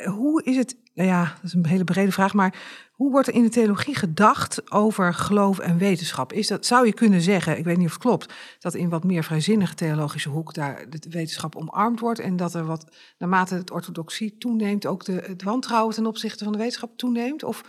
[0.05, 2.54] hoe is het nou ja, dat is een hele brede vraag, maar
[2.92, 6.33] hoe wordt er in de theologie gedacht over geloof en wetenschap?
[6.33, 9.04] Is dat, zou je kunnen zeggen, ik weet niet of het klopt, dat in wat
[9.04, 13.70] meer vrijzinnige theologische hoek daar de wetenschap omarmd wordt en dat er wat, naarmate het
[13.70, 17.42] orthodoxie toeneemt, ook de, het wantrouwen ten opzichte van de wetenschap toeneemt?
[17.42, 17.64] Of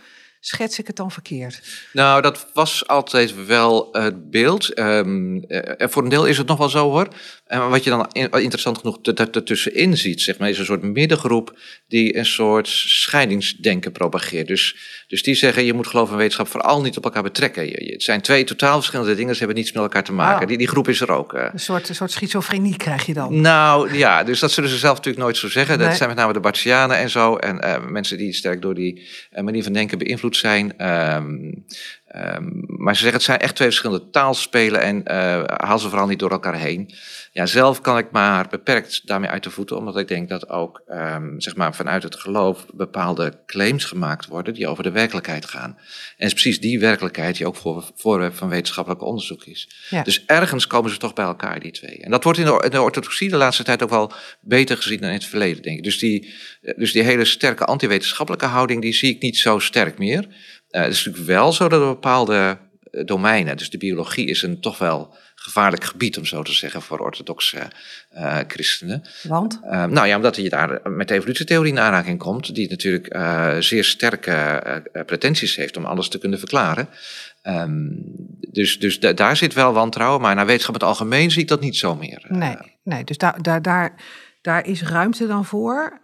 [0.46, 1.60] schets ik het dan verkeerd?
[1.92, 4.78] Nou, dat was altijd wel het beeld.
[4.78, 5.44] Um,
[5.78, 7.08] voor een deel is het nog wel zo hoor.
[7.46, 12.16] En wat je dan interessant genoeg ertussenin ziet, zeg maar, is een soort middengroep die
[12.16, 14.46] een soort scheidingsdenken propageert.
[14.46, 14.76] Dus,
[15.08, 17.68] dus die zeggen, je moet geloof en wetenschap vooral niet op elkaar betrekken.
[17.68, 20.42] het zijn twee totaal verschillende dingen, ze hebben niets met elkaar te maken.
[20.42, 20.48] Oh.
[20.48, 21.32] Die, die groep is er ook.
[21.32, 23.40] Een soort, een soort schizofrenie krijg je dan.
[23.40, 25.78] Nou ja, dus dat zullen ze zelf natuurlijk nooit zo zeggen.
[25.78, 27.36] Dat zijn met name de Bartianen en zo.
[27.36, 30.86] En uh, mensen die sterk door die uh, manier van denken beïnvloed zijn.
[31.16, 31.64] Um,
[32.18, 36.06] Um, maar ze zeggen het zijn echt twee verschillende taalspelen en uh, haal ze vooral
[36.06, 36.94] niet door elkaar heen.
[37.32, 40.82] Ja, zelf kan ik maar beperkt daarmee uit de voeten, omdat ik denk dat ook
[40.88, 45.70] um, zeg maar vanuit het geloof bepaalde claims gemaakt worden die over de werkelijkheid gaan.
[45.70, 45.76] En
[46.16, 49.68] het is precies die werkelijkheid die ook voor, voorwerp van wetenschappelijk onderzoek is.
[49.90, 50.02] Ja.
[50.02, 51.98] Dus ergens komen ze toch bij elkaar, die twee.
[52.00, 55.00] En dat wordt in de, in de orthodoxie de laatste tijd ook wel beter gezien
[55.00, 55.84] dan in het verleden, denk ik.
[55.84, 56.34] Dus die,
[56.76, 60.26] dus die hele sterke anti-wetenschappelijke houding, die zie ik niet zo sterk meer.
[60.76, 62.58] Uh, het is natuurlijk wel zo dat er bepaalde
[62.90, 66.82] eh, domeinen, dus de biologie is een toch wel gevaarlijk gebied, om zo te zeggen,
[66.82, 67.58] voor orthodoxe
[68.14, 69.02] uh, christenen.
[69.22, 69.60] Want?
[69.64, 73.56] Uh, nou ja, omdat je daar met de evolutietheorie in aanraking komt, die natuurlijk uh,
[73.58, 76.88] zeer sterke pretenties heeft om alles te kunnen verklaren.
[77.42, 78.02] Um,
[78.50, 81.48] dus dus da daar zit wel wantrouwen, maar naar wetenschap in het algemeen zie ik
[81.48, 82.24] dat niet zo meer.
[82.28, 83.94] Nee, nee dus daar, daar, daar,
[84.46, 85.98] daar is ruimte dan voor.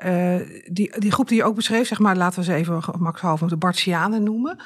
[0.71, 3.57] die, die groep die je ook beschreef, zeg maar, laten we ze even gemakshalve de
[3.57, 4.63] Bartianen noemen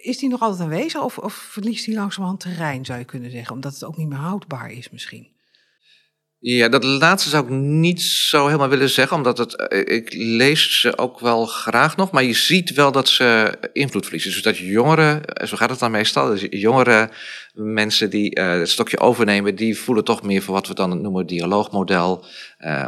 [0.00, 3.54] is die nog altijd aanwezig of, of verliest die langzamerhand terrein, zou je kunnen zeggen,
[3.54, 5.38] omdat het ook niet meer houdbaar is misschien?
[6.42, 10.80] Ja, dat laatste zou ik niet zo helemaal willen zeggen, omdat het, eh, ik lees
[10.80, 14.30] ze ook wel graag nog, maar je ziet wel dat ze invloed verliezen.
[14.30, 17.10] Dus dat jongeren, eh, zo gaat het dan meestal, dus jongere
[17.54, 21.26] mensen die uh, het stokje overnemen, die voelen toch meer voor wat we dan noemen
[21.26, 22.24] dialoogmodel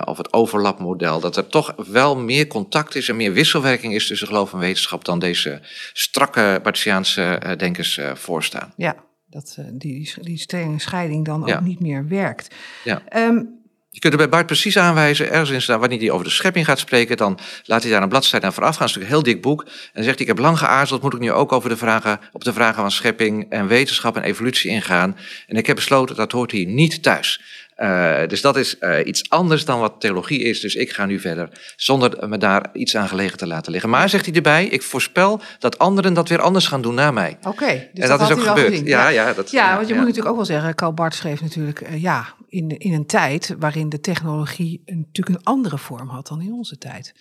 [0.05, 1.21] of het overlapmodel.
[1.21, 5.05] Dat er toch wel meer contact is en meer wisselwerking is tussen geloof en wetenschap
[5.05, 5.61] dan deze
[5.93, 8.73] strakke Bartiaanse denkers voorstaan.
[8.77, 8.97] Ja,
[9.33, 12.55] dat uh, die, die strenge scheiding dan ook niet meer werkt.
[12.85, 13.03] Ja.
[13.17, 16.31] Um, je kunt er bij Bart precies aanwijzen, ergens in staan, wanneer hij over de
[16.31, 18.87] schepping gaat spreken, dan laat hij daar een bladzijde aan vooraf gaan.
[18.87, 19.63] Het is een heel dik boek.
[19.63, 22.21] En dan zegt hij, ik heb lang geaarzeld, moet ik nu ook over de vragen,
[22.33, 25.17] op de vragen van schepping en wetenschap en evolutie ingaan.
[25.47, 27.41] En ik heb besloten, dat hoort hier niet thuis.
[27.77, 30.61] Uh, dus dat is uh, iets anders dan wat theologie is.
[30.61, 33.91] Dus ik ga nu verder zonder me daar iets aan gelegen te laten liggen.
[33.91, 37.37] Maar zegt hij erbij, ik voorspel dat anderen dat weer anders gaan doen na mij.
[37.39, 38.87] Oké, okay, dus en dat, dat is ook gebeurd.
[38.87, 41.81] Ja, ja, dat, ja, want je moet natuurlijk ook wel zeggen, Karl Barth schreef natuurlijk,
[41.81, 46.27] uh, ja, in, in een tijd waarin de technologie een, natuurlijk een andere vorm had
[46.27, 47.15] dan in onze tijd.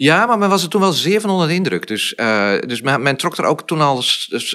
[0.00, 1.86] Ja, maar men was er toen wel zeer van onder de indruk.
[1.86, 4.02] Dus, uh, dus men, trok er ook toen al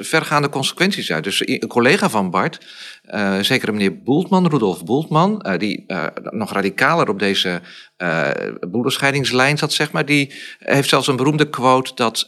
[0.02, 1.24] vergaande consequenties uit.
[1.24, 2.66] Dus een collega van Bart,
[3.14, 5.86] uh, zeker meneer Boeltman, Rudolf Boeltman, uh, die
[6.30, 7.62] nog radicaler op deze
[8.60, 12.28] broederscheidingslijn zat, zeg maar, die heeft zelfs een beroemde quote dat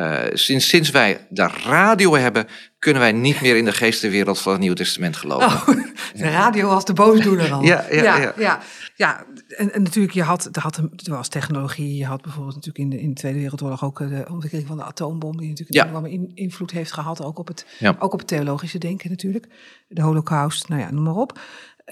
[0.00, 2.46] ehm, sinds, sinds wij de radio hebben,
[2.78, 5.46] kunnen wij niet meer in de geestenwereld van het Nieuwe Testament geloven.
[5.46, 5.66] Oh,
[6.22, 7.62] de radio was de boosdoener al.
[7.72, 8.60] ja, ja, ja, ja.
[8.96, 9.24] ja.
[9.48, 11.96] en, en, natuurlijk, je had, er, had, er was technologie.
[11.96, 14.84] Je had bijvoorbeeld natuurlijk in de, in de Tweede Wereldoorlog ook de ontwikkeling van de
[14.84, 15.36] atoombom.
[15.36, 16.08] Die natuurlijk ja.
[16.08, 17.66] in, invloed heeft gehad, ook op, het,
[17.98, 19.46] ook op het theologische denken natuurlijk.
[19.88, 21.38] De holocaust, nou ja, noem maar op.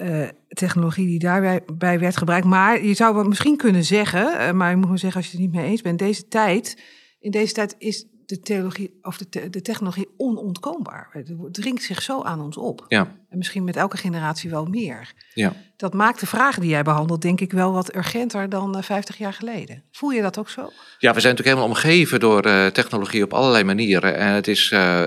[0.01, 2.45] Uh, technologie die daarbij bij werd gebruikt.
[2.45, 5.45] Maar je zou misschien kunnen zeggen, uh, maar je moet maar zeggen als je het
[5.45, 6.81] niet mee eens bent, deze tijd,
[7.19, 11.09] in deze tijd is de theologie of de, de technologie onontkoombaar.
[11.11, 12.85] Het dringt zich zo aan ons op.
[12.87, 13.15] Ja.
[13.29, 15.13] En misschien met elke generatie wel meer.
[15.33, 15.53] Ja.
[15.77, 19.21] Dat maakt de vragen die jij behandelt, denk ik, wel wat urgenter dan 50 eh,
[19.21, 19.83] jaar geleden.
[19.91, 20.61] Voel je dat ook zo?
[20.97, 24.15] Ja, we zijn natuurlijk helemaal omgeven door uh, technologie op allerlei manieren.
[24.15, 24.71] En het is.
[24.71, 25.03] Uh,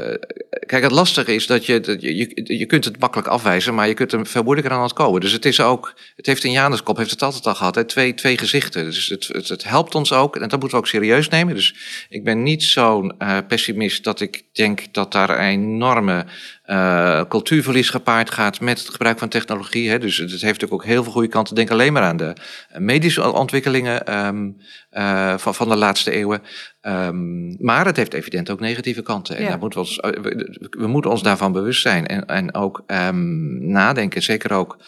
[0.67, 2.57] kijk, het lastige is dat je, je.
[2.59, 5.21] Je kunt het makkelijk afwijzen, maar je kunt er veel moeilijker aan ontkomen.
[5.21, 5.95] Dus het is ook.
[6.17, 8.85] Het heeft in Januskop, heeft het altijd al gehad, hè, twee, twee gezichten.
[8.85, 10.37] Dus het, het, het, helpt ons ook.
[10.37, 11.55] En dat moeten we ook serieus nemen.
[11.55, 11.75] Dus
[12.09, 16.27] ik ben niet zo'n uh, pessimist dat ik denk dat daar een enorme
[16.67, 19.91] uh, cultuurverlies gepaard gaat met het gebruik van technologie.
[19.91, 19.99] Hè.
[19.99, 21.55] Dus het heeft natuurlijk ook heel veel goede kanten.
[21.55, 22.35] Denk alleen maar aan de
[22.79, 24.57] medische ontwikkelingen um,
[24.93, 26.43] uh, van, van de laatste eeuwen.
[26.83, 29.37] Um, maar het heeft evident ook negatieve kanten.
[29.37, 29.49] En ja.
[29.49, 32.07] daar moeten we, ons, we, we, moeten ons daarvan bewust zijn.
[32.07, 34.79] En, en ook um, nadenken, zeker ook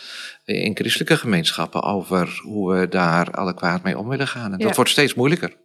[0.45, 4.53] in christelijke gemeenschappen, over hoe we daar adequaat mee om willen gaan.
[4.53, 4.67] En ja.
[4.67, 5.57] dat wordt steeds moeilijker.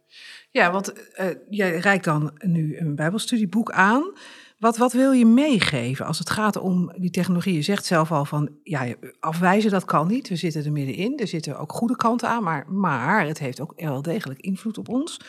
[0.50, 4.12] Ja, want uh, jij reikt dan nu een Bijbelstudieboek aan.
[4.60, 7.54] Wat, wat wil je meegeven als het gaat om die technologie?
[7.54, 10.28] Je zegt zelf al van, ja, afwijzen dat kan niet.
[10.28, 11.18] We zitten er middenin.
[11.18, 14.88] Er zitten ook goede kanten aan, maar, maar het heeft ook wel degelijk invloed op
[14.88, 15.20] ons.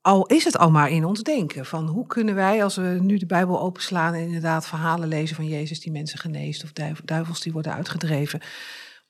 [0.00, 1.66] Al is het al maar in ons denken.
[1.66, 5.48] Van hoe kunnen wij, als we nu de Bijbel openslaan en inderdaad verhalen lezen van
[5.48, 6.72] Jezus die mensen geneest of
[7.04, 8.40] duivels die worden uitgedreven.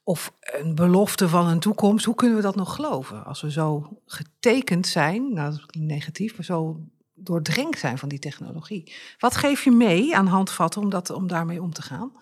[0.03, 2.05] Of een belofte van een toekomst.
[2.05, 3.25] Hoe kunnen we dat nog geloven?
[3.25, 6.81] Als we zo getekend zijn, nou dat is negatief, maar zo
[7.17, 8.93] doordrenkt zijn van die technologie.
[9.19, 12.13] Wat geef je mee aan handvatten om, dat, om daarmee om te gaan?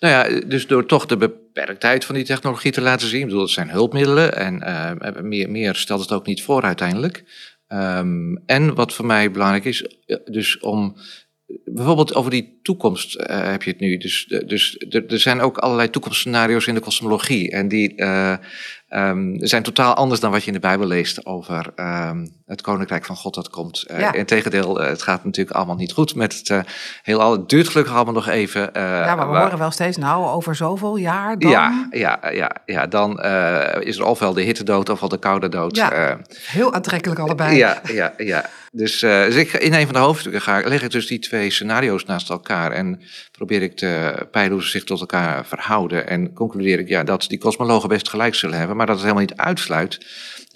[0.00, 3.20] Nou ja, dus door toch de beperktheid van die technologie te laten zien.
[3.20, 7.24] Ik bedoel, het zijn hulpmiddelen en uh, meer, meer stelt het ook niet voor uiteindelijk.
[7.68, 10.96] Um, en wat voor mij belangrijk is, dus om
[11.64, 13.96] bijvoorbeeld over die toekomst uh, heb je het nu.
[13.96, 17.50] Dus, dus er zijn ook allerlei toekomstscenario's in de kosmologie.
[17.50, 17.94] En die
[18.88, 23.04] um, zijn totaal anders dan wat je in de Bijbel leest over um, het koninkrijk
[23.04, 23.84] van God dat komt.
[23.90, 24.12] Uh, ja.
[24.12, 26.60] Integendeel, het gaat natuurlijk allemaal niet goed met het uh,
[27.02, 27.32] heelal.
[27.32, 28.70] Het duurt gelukkig allemaal nog even.
[28.72, 31.50] ja, maar we horen wel steeds, nou, over zoveel jaar dan...
[31.50, 33.20] Ja, ja, ja, ja dan
[33.80, 35.76] is er ofwel de hittedood ofwel de koude dood.
[35.76, 37.56] Ja, heel aantrekkelijk allebei.
[37.56, 38.44] Ja, ja, ja.
[38.72, 42.04] Dus, dus ik, in een van de hoofdstukken ga, leg ik dus die twee scenario's
[42.04, 43.00] naast elkaar en
[43.36, 46.08] probeer ik te peilen hoe ze zich tot elkaar verhouden.
[46.08, 49.26] En concludeer ik ja, dat die kosmologen best gelijk zullen hebben, maar dat het helemaal
[49.26, 49.98] niet uitsluit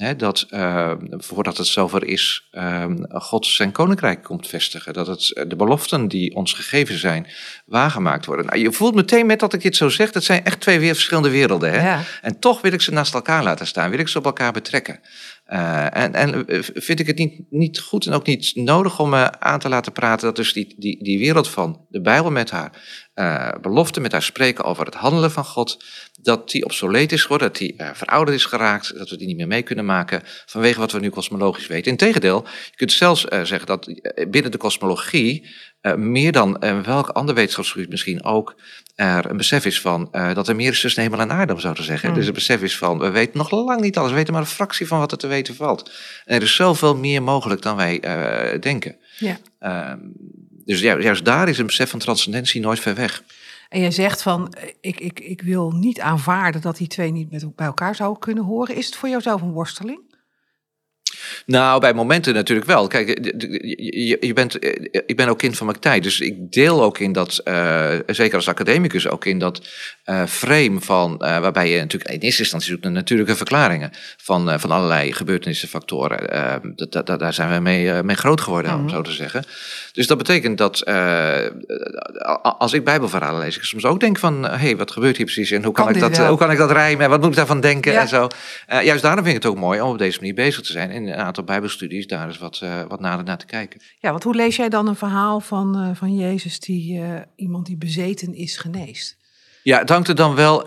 [0.01, 4.93] hè, dat uh, voordat het zover is, uh, God zijn koninkrijk komt vestigen.
[4.93, 7.27] Dat het, de beloften die ons gegeven zijn,
[7.64, 8.47] waargemaakt worden.
[8.47, 10.95] Nou, je voelt meteen met dat ik dit zo zeg, dat zijn echt twee weer
[10.95, 11.71] verschillende werelden.
[11.71, 11.87] Hè?
[11.88, 12.03] Ja.
[12.23, 15.01] En toch wil ik ze naast elkaar laten staan, wil ik ze op elkaar betrekken.
[15.52, 19.40] Uh, en, en vind ik het niet, niet goed en ook niet nodig om me
[19.40, 22.82] aan te laten praten dat dus die, die, die wereld van de Bijbel met haar
[23.14, 25.84] uh, belofte, met haar spreken over het handelen van God,
[26.20, 29.36] dat die obsoleet is geworden, dat die uh, verouderd is geraakt, dat we die niet
[29.36, 31.90] meer mee kunnen maken vanwege wat we nu kosmologisch weten.
[31.90, 33.94] Integendeel, je kunt zelfs zeggen dat
[34.30, 35.48] binnen de kosmologie
[35.96, 38.54] meer dan welk ander wetenschapsgebied misschien ook
[39.00, 41.60] er een besef is van uh, dat er meer is tussen hemel en aarde, om
[41.60, 42.08] zo te zeggen.
[42.08, 42.14] Mm.
[42.14, 44.48] Dus een besef is van, we weten nog lang niet alles, we weten maar een
[44.48, 45.92] fractie van wat er te weten valt.
[46.24, 48.96] En er is zoveel meer mogelijk dan wij uh, denken.
[49.18, 49.38] Ja.
[49.60, 49.92] Uh,
[50.64, 53.22] dus juist daar is een besef van transcendentie nooit ver weg.
[53.68, 57.56] En jij zegt van, ik, ik, ik wil niet aanvaarden dat die twee niet met,
[57.56, 58.76] bij elkaar zouden kunnen horen.
[58.76, 60.00] Is het voor jou zelf een worsteling?
[61.47, 62.87] Nou, bij momenten natuurlijk wel.
[62.87, 64.64] Kijk, je, je bent,
[65.07, 68.37] ik ben ook kind van mijn tijd, dus ik deel ook in dat, uh, zeker
[68.37, 69.62] als academicus, ook in dat
[70.05, 74.61] uh, frame van, uh, waarbij je natuurlijk in eerste instantie zoekt naar natuurlijke verklaringen van,
[74.61, 76.19] van allerlei gebeurtenissen, factoren.
[76.77, 78.90] Dat, dat, daar zijn we mee, mee groot geworden, om mhm.
[78.90, 79.45] zo te zeggen.
[79.93, 80.85] Dus dat betekent dat
[82.59, 85.51] als ik bijbelverhalen lees, ik soms ook denk van, hé, hey, wat gebeurt hier precies
[85.51, 87.61] en hoe kan, ik dat, hoe kan ik dat rijmen en wat moet ik daarvan
[87.61, 88.01] denken ja.
[88.01, 88.29] en zo.
[88.66, 91.09] juist daarom vind ik het ook mooi om op deze manier bezig te zijn een
[91.20, 93.80] aantal bijbelstudies daar eens wat, uh, wat nader naar te kijken.
[93.98, 97.66] Ja, want hoe lees jij dan een verhaal van, uh, van Jezus die uh, iemand
[97.66, 99.18] die bezeten is geneest?
[99.62, 100.66] Ja, het hangt er dan wel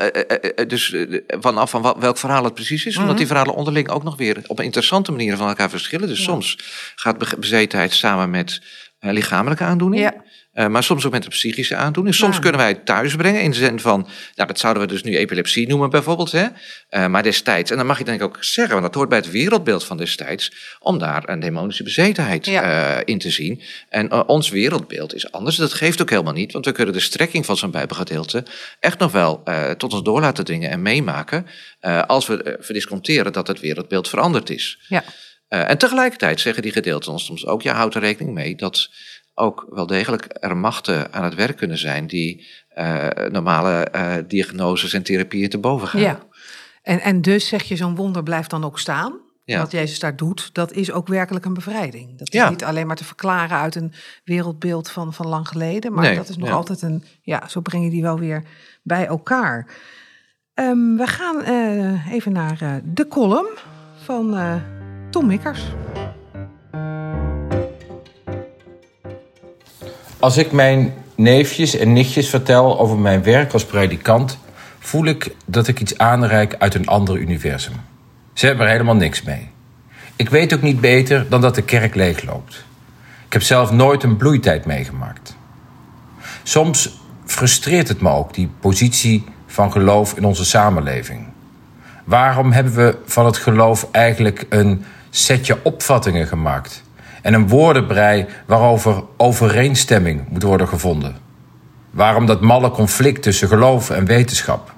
[0.68, 0.96] dus,
[1.28, 2.96] vanaf van welk verhaal het precies is.
[2.96, 3.18] Omdat mhm.
[3.18, 6.08] die verhalen onderling ook nog weer op een interessante manier van elkaar verschillen.
[6.08, 6.58] Dus soms
[6.96, 8.62] gaat bezetenheid samen met
[9.00, 10.02] lichamelijke aandoening.
[10.02, 10.24] Ja.
[10.54, 12.16] Uh, maar soms ook met een psychische aandoening.
[12.16, 15.04] Soms kunnen wij het thuis brengen in de zin van, nou dat zouden we dus
[15.04, 16.32] nu epilepsie noemen bijvoorbeeld.
[16.32, 16.46] Hè?
[16.90, 19.18] Uh, maar destijds, en dan mag je denk ik ook zeggen, want dat hoort bij
[19.18, 22.96] het wereldbeeld van destijds, om daar een demonische bezetenheid ja.
[22.96, 23.62] uh, in te zien.
[23.90, 25.56] En ons wereldbeeld is anders.
[25.56, 28.46] Dat geeft ook helemaal niet, want we kunnen de strekking van zo'n bijbelgedeelte
[28.80, 29.44] echt nog wel
[29.78, 31.46] tot ons door laten dringen en meemaken.
[32.08, 34.80] als we verdisconteren dat het wereldbeeld veranderd is.
[34.88, 35.04] Ja.
[35.48, 38.90] en tegelijkertijd zeggen die gedeelten ons soms ook, ja, houd er rekening mee dat
[39.34, 44.94] ook wel degelijk er machten aan het werk kunnen zijn die uh, normale uh, diagnoses
[44.94, 46.02] en therapieën te boven gaan.
[46.02, 46.20] Ja,
[46.82, 49.22] en, en dus zeg je, zo'n wonder blijft dan ook staan.
[49.46, 49.60] Ja.
[49.60, 52.18] Wat Jezus daar doet, dat is ook werkelijk een bevrijding.
[52.18, 52.50] Dat is ja.
[52.50, 53.94] niet alleen maar te verklaren uit een
[54.24, 56.54] wereldbeeld van, van lang geleden, maar nee, dat is nog ja.
[56.54, 58.44] altijd een, ja, zo breng je die wel weer
[58.84, 59.68] bij elkaar.
[60.54, 63.58] Um, we gaan uh, even naar de column
[64.04, 64.62] van
[65.10, 65.64] Tom Mikkers.
[70.24, 74.38] Als ik mijn neefjes en nichtjes vertel over mijn werk als predikant,
[74.80, 77.74] voel ik dat ik iets aanreik uit een ander universum.
[78.34, 79.50] Ze hebben er helemaal niks mee.
[80.16, 82.64] Ik weet ook niet beter dan dat de kerk leegloopt.
[83.26, 85.36] Ik heb zelf nooit een bloeitijd meegemaakt.
[86.44, 91.28] Soms frustreert het me ook, die positie van geloof in onze samenleving.
[92.04, 96.84] Waarom hebben we van het geloof eigenlijk een setje opvattingen gemaakt?
[97.24, 101.16] En een woordenbrei waarover overeenstemming moet worden gevonden.
[101.92, 104.74] Waarom dat malle conflict tussen geloof en wetenschap?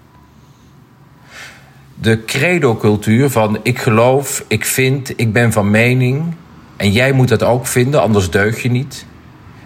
[1.96, 6.34] De credo-cultuur van ik geloof, ik vind, ik ben van mening
[6.78, 9.06] en jij moet dat ook vinden, anders deug je niet.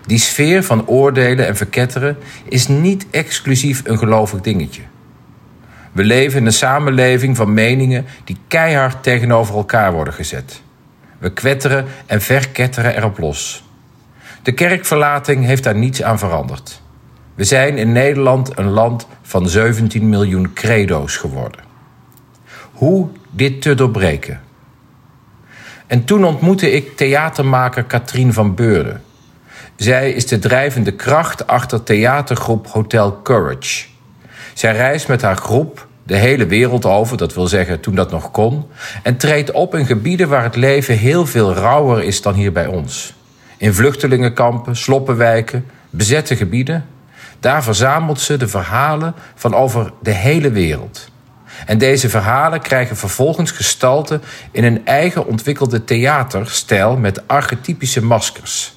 [0.05, 4.81] Die sfeer van oordelen en verketteren is niet exclusief een gelovig dingetje.
[5.91, 10.61] We leven in een samenleving van meningen die keihard tegenover elkaar worden gezet.
[11.19, 13.63] We kwetteren en verketteren erop los.
[14.43, 16.81] De kerkverlating heeft daar niets aan veranderd.
[17.35, 21.61] We zijn in Nederland een land van 17 miljoen credo's geworden.
[22.71, 24.41] Hoe dit te doorbreken?
[25.87, 29.03] En toen ontmoette ik theatermaker Katrien van Beurden.
[29.75, 33.85] Zij is de drijvende kracht achter theatergroep Hotel Courage.
[34.53, 38.31] Zij reist met haar groep de hele wereld over, dat wil zeggen toen dat nog
[38.31, 38.65] kon,
[39.03, 42.65] en treedt op in gebieden waar het leven heel veel rauwer is dan hier bij
[42.65, 43.13] ons.
[43.57, 46.85] In vluchtelingenkampen, sloppenwijken, bezette gebieden.
[47.39, 51.09] Daar verzamelt ze de verhalen van over de hele wereld.
[51.65, 54.19] En deze verhalen krijgen vervolgens gestalte
[54.51, 58.73] in een eigen ontwikkelde theaterstijl met archetypische maskers.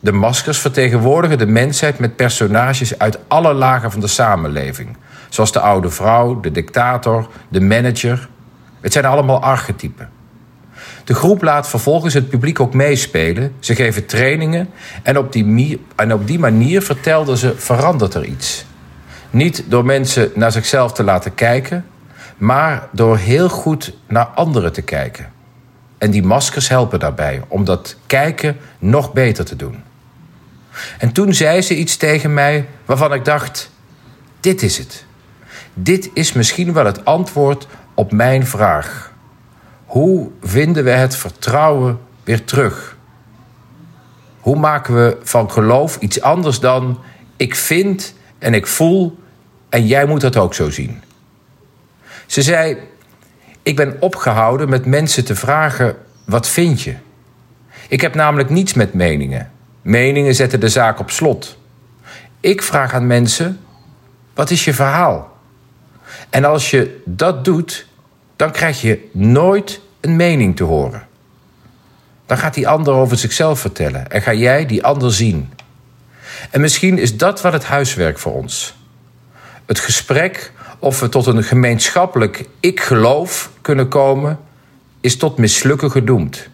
[0.00, 4.96] De maskers vertegenwoordigen de mensheid met personages uit alle lagen van de samenleving.
[5.32, 8.28] Zoals de oude vrouw, de dictator, de manager.
[8.80, 10.10] Het zijn allemaal archetypen.
[11.04, 13.52] De groep laat vervolgens het publiek ook meespelen.
[13.58, 14.68] Ze geven trainingen
[15.02, 15.80] en op die,
[16.12, 18.64] op die manier vertelden ze: verandert er iets.
[19.30, 21.86] Niet door mensen naar zichzelf te laten kijken,
[22.36, 25.32] maar door heel goed naar anderen te kijken.
[25.98, 29.82] En die maskers helpen daarbij om dat kijken nog beter te doen.
[30.98, 33.70] En toen zei ze iets tegen mij waarvan ik dacht:
[34.40, 35.04] dit is het.
[35.74, 39.12] Dit is misschien wel het antwoord op mijn vraag.
[39.86, 42.96] Hoe vinden we het vertrouwen weer terug?
[44.40, 46.98] Hoe maken we van geloof iets anders dan
[47.36, 49.18] ik vind en ik voel
[49.68, 51.02] en jij moet dat ook zo zien?
[52.26, 52.76] Ze zei:
[53.62, 56.94] Ik ben opgehouden met mensen te vragen: wat vind je?
[57.88, 59.50] Ik heb namelijk niets met meningen.
[59.82, 61.58] Meningen zetten de zaak op slot.
[62.40, 63.60] Ik vraag aan mensen:
[64.34, 65.31] wat is je verhaal?
[66.32, 67.86] En als je dat doet,
[68.36, 71.06] dan krijg je nooit een mening te horen.
[72.26, 75.52] Dan gaat die ander over zichzelf vertellen en ga jij die ander zien.
[76.50, 78.74] En misschien is dat wat het huiswerk voor ons.
[79.66, 84.38] Het gesprek of we tot een gemeenschappelijk ik geloof kunnen komen,
[85.00, 86.48] is tot mislukken gedoemd.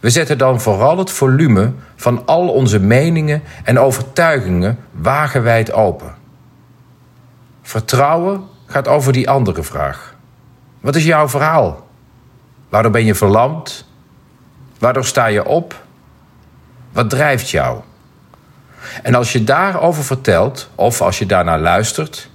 [0.00, 6.14] We zetten dan vooral het volume van al onze meningen en overtuigingen wagenwijd open.
[7.62, 10.14] Vertrouwen gaat over die andere vraag.
[10.80, 11.88] Wat is jouw verhaal?
[12.68, 13.84] Waardoor ben je verlamd?
[14.78, 15.84] Waardoor sta je op?
[16.92, 17.80] Wat drijft jou?
[19.02, 22.28] En als je daarover vertelt, of als je daarnaar luistert,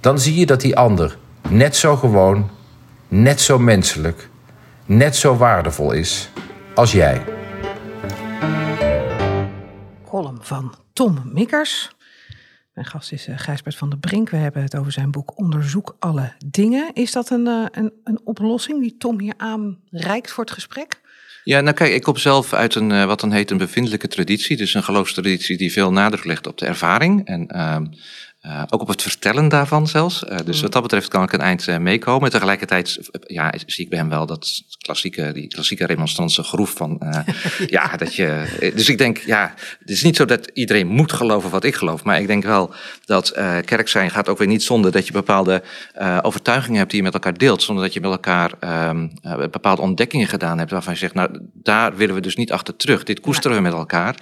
[0.00, 1.16] dan zie je dat die ander
[1.48, 2.50] net zo gewoon,
[3.08, 4.28] net zo menselijk,
[4.84, 6.30] net zo waardevol is
[6.74, 7.24] als jij.
[10.08, 11.90] Column van Tom Mikkers.
[12.82, 14.30] Mijn gast is uh, Gijsbert van der Brink.
[14.30, 16.90] We hebben het over zijn boek Onderzoek alle dingen.
[16.92, 21.00] Is dat een, uh, een, een oplossing die Tom hier aanreikt voor het gesprek?
[21.44, 24.56] Ja, nou kijk, ik kom zelf uit een, uh, wat dan heet een bevindelijke traditie.
[24.56, 27.26] Dus een geloofstraditie die veel nadruk legt op de ervaring.
[27.26, 27.86] En ehm,
[28.46, 30.22] uh, ook op het vertellen daarvan zelfs.
[30.22, 30.62] Uh, dus mm.
[30.62, 32.30] wat dat betreft kan ik een eind uh, meekomen.
[32.30, 37.00] Tegelijkertijd ja, zie ik bij hem wel dat klassieke, die klassieke remonstrantse groef van...
[37.66, 38.70] ja, dat je...
[38.74, 42.04] Dus ik denk, ja, het is niet zo dat iedereen moet geloven wat ik geloof.
[42.04, 42.74] Maar ik denk wel
[43.04, 43.32] dat
[43.64, 45.62] kerk zijn gaat ook weer niet zonder dat je bepaalde
[46.22, 47.62] overtuigingen hebt die je met elkaar deelt.
[47.62, 48.52] Zonder dat je met elkaar
[48.88, 49.12] um,
[49.50, 53.02] bepaalde ontdekkingen gedaan hebt waarvan je zegt, nou, daar willen we dus niet achter terug.
[53.02, 54.16] Dit koesteren we met elkaar.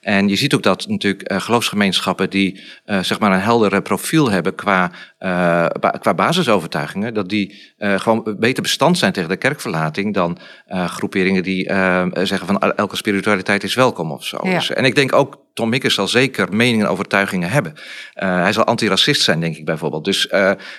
[0.00, 4.90] En je ziet ook dat natuurlijk geloofsgemeenschappen die zeg maar een helder profiel hebben qua,
[5.24, 5.66] uh,
[6.00, 11.64] qua basisovertuigingen, dat die gewoon beter bestand zijn tegen de kerkverlating dan groeperingen die
[12.12, 14.38] zeggen van elke spiritualiteit is welkom of zo.
[14.42, 14.54] Ja.
[14.54, 17.74] Dus, en ik denk ook Tom Mikkers zal zeker meningen en overtuigingen hebben.
[18.14, 20.04] Hij zal antiracist zijn, denk ik bijvoorbeeld.
[20.04, 20.28] Dus,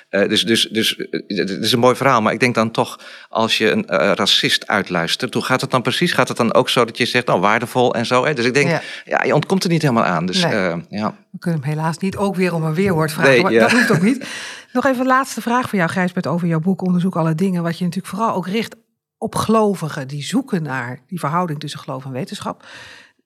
[0.10, 0.96] dus, dus, dus
[1.28, 2.22] het is een mooi verhaal.
[2.22, 6.12] Maar ik denk dan toch, als je een racist uitluistert, hoe gaat het dan precies?
[6.12, 8.26] Gaat het dan ook zo dat je zegt, nou, waardevol en zo?
[8.26, 8.34] Hè?
[8.34, 8.82] Dus ik denk, ja.
[9.06, 9.24] ja.
[9.24, 10.26] je ontkomt er niet helemaal aan.
[10.26, 10.84] Dus, nee.
[10.90, 11.16] ja.
[11.32, 13.60] We kunnen hem helaas niet ook weer om een weerwoord vragen, nee, maar ja.
[13.60, 14.26] dat hoeft ook niet.
[14.72, 17.64] Nog even een laatste vraag voor jou, Gijsbert, over jouw boek Onderzoek alle dingen.
[17.64, 18.76] Wat je natuurlijk vooral ook richt
[19.18, 22.66] op gelovigen die zoeken naar die verhouding tussen geloof en wetenschap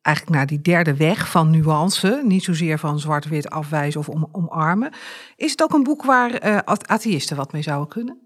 [0.01, 2.21] eigenlijk naar die derde weg van nuance.
[2.23, 4.91] Niet zozeer van zwart-wit afwijzen of om, omarmen.
[5.35, 8.17] Is het ook een boek waar uh, atheïsten wat mee zouden kunnen?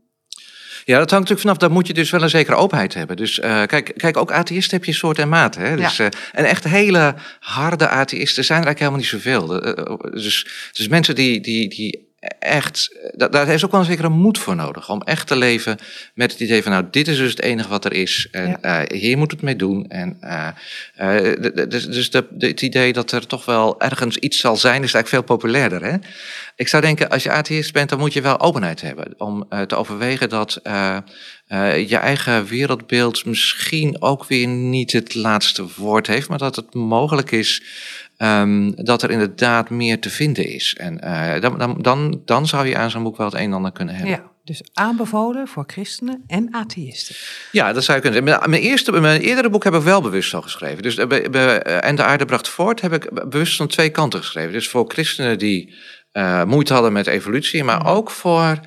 [0.86, 1.58] Ja, dat hangt natuurlijk vanaf.
[1.58, 3.18] Daar moet je dus wel een zekere openheid hebben.
[3.18, 5.56] Dus uh, kijk, kijk, ook atheïsten heb je soort en maat.
[5.56, 5.76] Hè?
[5.76, 6.04] Dus, ja.
[6.04, 9.68] uh, en echt hele harde atheïsten zijn er eigenlijk helemaal niet zoveel.
[9.68, 14.38] Uh, dus, dus mensen die, die, die echt, daar is ook wel een zekere moed
[14.38, 14.90] voor nodig.
[14.90, 15.78] Om echt te leven
[16.14, 18.28] met het idee van, nou, dit is dus het enige wat er is.
[18.32, 18.86] En ja.
[18.94, 19.88] hier moet het mee doen.
[19.88, 20.20] En
[21.70, 25.08] dus, dus de, het idee dat er toch wel ergens iets zal zijn, is eigenlijk
[25.08, 25.84] veel populairder.
[25.84, 25.98] Hè?
[26.56, 29.14] Ik zou denken, als je atheïst bent, dan moet je wel openheid hebben.
[29.18, 30.60] Om te overwegen dat
[31.88, 36.30] je eigen wereldbeeld misschien ook weer niet het laatste woord heeft.
[36.30, 37.64] Maar dat het mogelijk is
[38.24, 40.76] Um, dat er inderdaad meer te vinden is.
[40.80, 43.54] En uh, dan, dan, dan, dan zou je aan zo'n boek wel het een en
[43.54, 44.14] ander kunnen hebben.
[44.14, 47.16] Ja, dus aanbevolen voor christenen en atheïsten.
[47.52, 48.50] Ja, dat zou je kunnen zeggen.
[48.50, 50.84] Mijn, eerste, mijn eerdere boek heb ik wel bewust zo geschreven.
[50.84, 54.52] Dus bij, bij, En de aarde bracht voort heb ik bewust van twee kanten geschreven.
[54.52, 55.74] Dus voor christenen die
[56.14, 58.60] uh, moeite hadden met evolutie, maar ook voor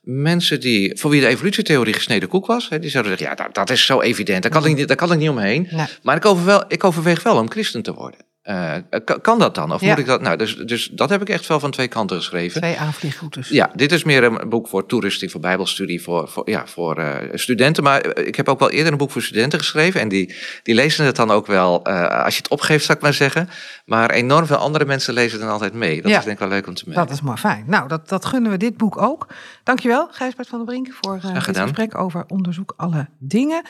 [0.00, 3.54] mensen die, voor wie de evolutietheorie gesneden koek was, hè, die zouden zeggen, ja, dat,
[3.54, 5.68] dat is zo evident, daar kan, ik, daar kan ik niet omheen.
[5.70, 5.86] Nee.
[6.02, 8.30] Maar ik, overwel, ik overweeg wel om christen te worden.
[8.44, 8.74] Uh,
[9.20, 9.72] kan dat dan?
[9.72, 10.20] Of moet ik dat?
[10.20, 12.60] Nou, dus, dus dat heb ik echt wel van twee kanten geschreven.
[12.60, 13.48] Twee aanvliegroutes.
[13.48, 17.16] Ja, dit is meer een boek voor toerusting, voor bijbelstudie, voor, voor, ja, voor uh,
[17.32, 17.82] studenten.
[17.82, 20.00] Maar ik heb ook wel eerder een boek voor studenten geschreven.
[20.00, 23.04] En die, die lezen het dan ook wel, uh, als je het opgeeft, zou ik
[23.04, 23.48] maar zeggen.
[23.84, 26.02] Maar enorm veel andere mensen lezen het dan altijd mee.
[26.02, 27.06] Dat ja, is denk ik wel leuk om te merken.
[27.06, 27.64] Dat is maar fijn.
[27.66, 29.26] Nou, dat, dat gunnen we dit boek ook.
[29.64, 33.62] Dankjewel, Gijsbert van der Brink, voor dit gesprek over onderzoek alle dingen.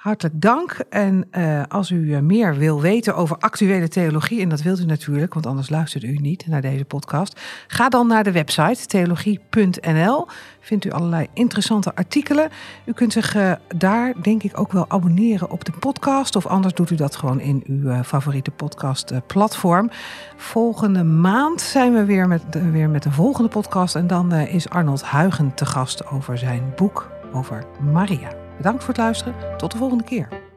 [0.00, 0.78] Hartelijk dank.
[0.88, 4.84] En uh, als u uh, meer wil weten over actuele theologie, en dat wilt u
[4.84, 10.26] natuurlijk, want anders luistert u niet naar deze podcast, ga dan naar de website theologie.nl.
[10.60, 12.48] Vindt u allerlei interessante artikelen.
[12.84, 16.74] U kunt zich uh, daar, denk ik, ook wel abonneren op de podcast, of anders
[16.74, 19.90] doet u dat gewoon in uw favoriete podcastplatform.
[20.36, 22.42] Volgende maand zijn we weer met,
[22.72, 27.10] weer met de volgende podcast, en dan is Arnold Huigen te gast over zijn boek
[27.32, 28.39] over Maria.
[28.60, 29.34] Bedankt voor het luisteren.
[29.56, 30.49] Tot de volgende keer.